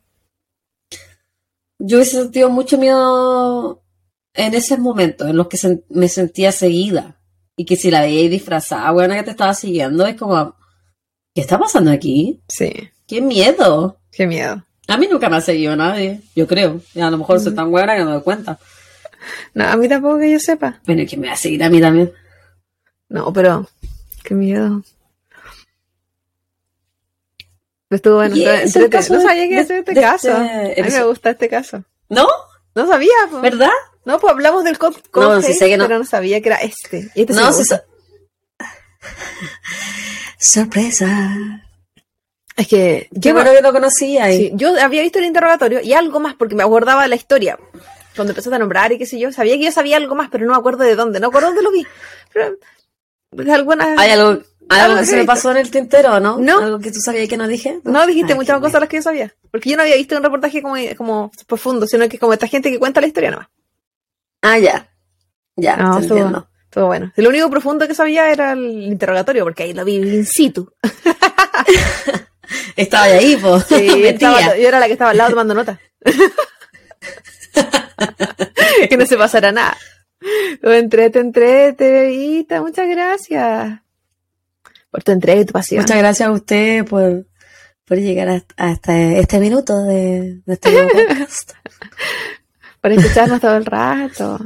[1.79, 3.83] Yo he sentido mucho miedo
[4.35, 5.59] en esos momentos en los que
[5.91, 7.21] me sentía seguida.
[7.57, 10.57] Y que si la veíais disfrazada, buena que te estaba siguiendo, es como,
[11.35, 12.43] ¿qué está pasando aquí?
[12.49, 12.73] Sí,
[13.07, 14.01] ¡Qué miedo!
[14.11, 14.65] qué miedo.
[14.89, 16.81] A mí nunca me ha seguido nadie, yo creo.
[16.95, 18.59] Y a lo mejor soy tan buena que no me doy cuenta.
[19.55, 20.81] No, a mí tampoco que yo sepa.
[20.87, 22.13] Bueno, ¿y quién me va a seguir a mí también?
[23.09, 23.69] No, pero
[24.23, 24.83] qué miedo.
[27.97, 30.29] Estuvo es el caso no de- sabía que este de caso.
[30.29, 31.85] este A mí me gusta este caso.
[32.09, 32.27] ¿No?
[32.75, 33.41] No sabía, po.
[33.41, 33.71] ¿Verdad?
[34.05, 35.87] No, pues hablamos del cop No, sí sé que no.
[35.87, 37.11] pero no sabía que era este.
[37.15, 37.63] Este No, sí.
[40.39, 41.63] Sorpresa.
[42.57, 44.33] Es que yo, bueno que lo conocía.
[44.33, 47.17] y- sí, yo había visto el interrogatorio y algo más porque me acordaba de la
[47.17, 47.59] historia.
[48.15, 50.47] Cuando empezaste a nombrar y qué sé yo, sabía que yo sabía algo más, pero
[50.47, 51.21] no me acuerdo de dónde.
[51.21, 51.87] No acuerdo dónde lo vi.
[52.33, 52.57] Pero
[53.33, 53.95] de alguna...
[53.99, 56.39] ¿Hay algo, Algo que se me pasó en el tintero, no?
[56.39, 56.59] No.
[56.59, 57.81] ¿Algo que tú sabías que no dije?
[57.85, 59.33] No dijiste Ay, muchas cosas de las que yo sabía.
[59.51, 62.71] Porque yo no había visto un reportaje como, como profundo, sino que como esta gente
[62.71, 63.49] que cuenta la historia nomás.
[64.43, 64.89] Ah, ya.
[65.57, 66.49] Ya, No, te entiendo.
[66.65, 67.13] estuvo bueno.
[67.17, 70.71] Lo único profundo que sabía era el interrogatorio, porque ahí lo vi in situ.
[72.77, 73.59] Estaba ahí, po.
[73.61, 73.75] Sí,
[74.05, 75.81] estaba- yo era la que estaba al lado tomando nota.
[78.89, 79.77] que no se pasara nada.
[80.63, 83.81] Entrete, entrete, bebita, muchas gracias.
[84.97, 85.83] Por tu entrega y tu pasión.
[85.83, 87.27] Muchas gracias a usted por,
[87.85, 91.53] por llegar hasta, este minuto de, de este nuevo podcast.
[92.81, 94.39] por escucharnos todo el rato.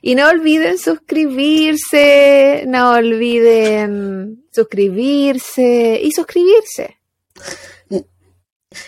[0.00, 6.98] Y no olviden suscribirse, no olviden suscribirse y suscribirse.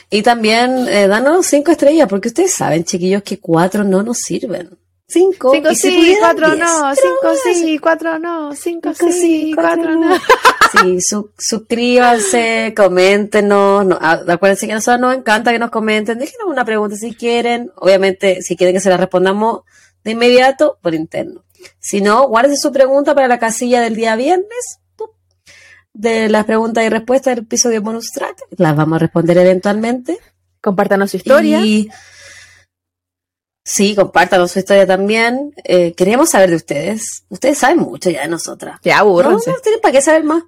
[0.09, 4.79] Y también eh, danos cinco estrellas, porque ustedes saben, chiquillos, que cuatro no nos sirven.
[5.13, 6.59] Cinco, Cinco sí, cuatro diez.
[6.61, 10.17] no, cinco sí, cuatro no, cinco sí, cuatro no.
[10.83, 13.85] Sí, su- suscríbanse, coméntenos.
[13.87, 16.17] No, acuérdense que a nosotros nos encanta que nos comenten.
[16.19, 17.73] Déjenos una pregunta si quieren.
[17.77, 19.63] Obviamente, si quieren que se la respondamos
[20.05, 21.43] de inmediato, por interno.
[21.81, 24.79] Si no, guárdense su pregunta para la casilla del día viernes.
[25.93, 28.37] De las preguntas y respuestas del episodio bonus track.
[28.57, 30.19] Las vamos a responder eventualmente.
[30.61, 31.61] Compártanos su historia.
[31.63, 31.91] Y
[33.65, 35.53] sí, compártanos su historia también.
[35.65, 37.25] Eh, queríamos saber de ustedes.
[37.29, 38.79] Ustedes saben mucho ya de nosotras.
[38.83, 39.51] Ya, No, abúrrense.
[39.51, 40.43] no tienen para qué saber más.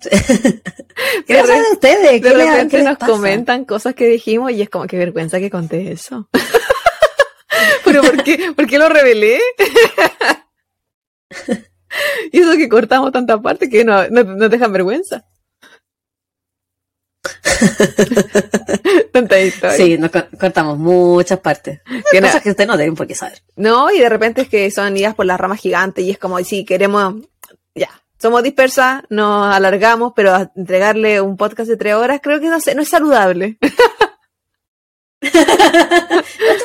[1.26, 2.12] Quiero saber de ustedes.
[2.12, 3.12] De ¿qué les- repente qué les nos pasa?
[3.12, 6.28] comentan cosas que dijimos y es como que vergüenza que conté eso.
[7.84, 9.38] Pero ¿por qué, ¿por qué lo revelé?
[12.32, 15.24] y eso que cortamos tanta parte que no, no, no dejan vergüenza.
[19.12, 19.76] Tanta historia.
[19.76, 21.80] Sí, nos co- cortamos muchas partes.
[22.10, 23.42] Que no- Cosas que ustedes no deben por qué saber.
[23.56, 26.38] No, y de repente es que son ideas por las ramas gigantes y es como
[26.44, 27.14] si queremos,
[27.74, 27.88] ya,
[28.20, 32.74] somos dispersas, nos alargamos, pero entregarle un podcast de tres horas creo que no, sé,
[32.74, 33.58] no es saludable.
[35.20, 35.38] Esto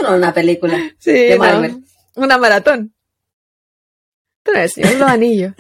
[0.04, 0.78] no es una película.
[1.00, 1.84] Sí, De no, Marvel.
[2.16, 2.94] una maratón.
[4.40, 5.54] Esto no es el Señor de los Anillos.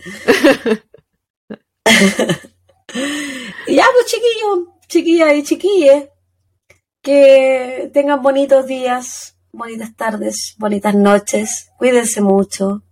[3.68, 6.10] Ya, pues chiquillos, chiquillas y chiquilles,
[7.02, 11.70] que tengan bonitos días, bonitas tardes, bonitas noches.
[11.78, 12.84] Cuídense mucho.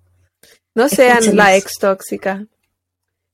[0.76, 1.36] No sean Escúchenos.
[1.36, 2.45] la ex tóxica.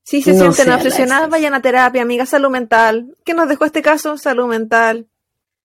[0.02, 2.26] Si se No sienten obsesionadas, vayan a terapia, amiga.
[2.26, 3.14] Salud mental.
[3.24, 4.18] ¿Qué nos dejó este caso?
[4.18, 5.06] Salud mental.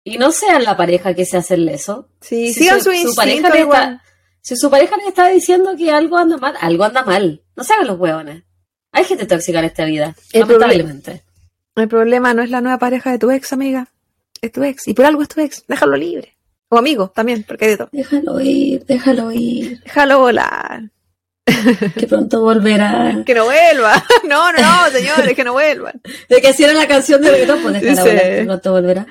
[0.03, 2.09] Y no sean la pareja que se hace el leso.
[2.21, 4.03] Sí, Si sigan su- su, su instinto pareja le está-
[4.41, 7.41] Si su pareja les está diciendo que algo anda mal, algo anda mal.
[7.55, 8.43] No se hagan los huevones.
[8.91, 11.23] Hay gente tóxica en esta vida, El lamentablemente.
[11.75, 13.87] El problema no es la nueva pareja de tu ex, amiga.
[14.41, 14.87] Es tu ex.
[14.87, 15.65] Y por algo es tu ex.
[15.67, 16.37] Déjalo libre.
[16.69, 17.89] O amigo también, porque hay de todo.
[17.91, 20.81] Déjalo ir, déjalo ir, Déjalo volar.
[21.97, 23.21] que pronto volverá.
[23.25, 24.03] Que no vuelva.
[24.27, 26.01] No, no, no, señores, que no vuelvan.
[26.29, 28.09] De que era la canción de reggaetón, pues déjala Sí.
[28.09, 29.07] volar, que pronto volverá.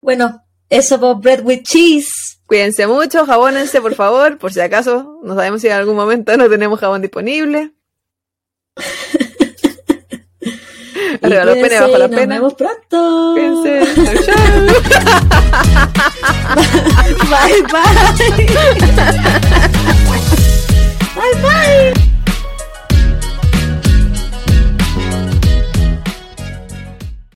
[0.00, 2.40] Bueno, eso por Bread with Cheese.
[2.46, 5.20] Cuídense mucho, jabónense, por favor, por si acaso.
[5.22, 7.72] No sabemos si en algún momento no tenemos jabón disponible.
[11.22, 12.38] Arriba los penes, abajo las nos penas.
[12.38, 13.32] vemos pronto.
[13.34, 13.94] Cuídense.
[14.24, 14.34] Chau.
[17.30, 17.94] Bye, bye.
[21.14, 22.03] bye, bye.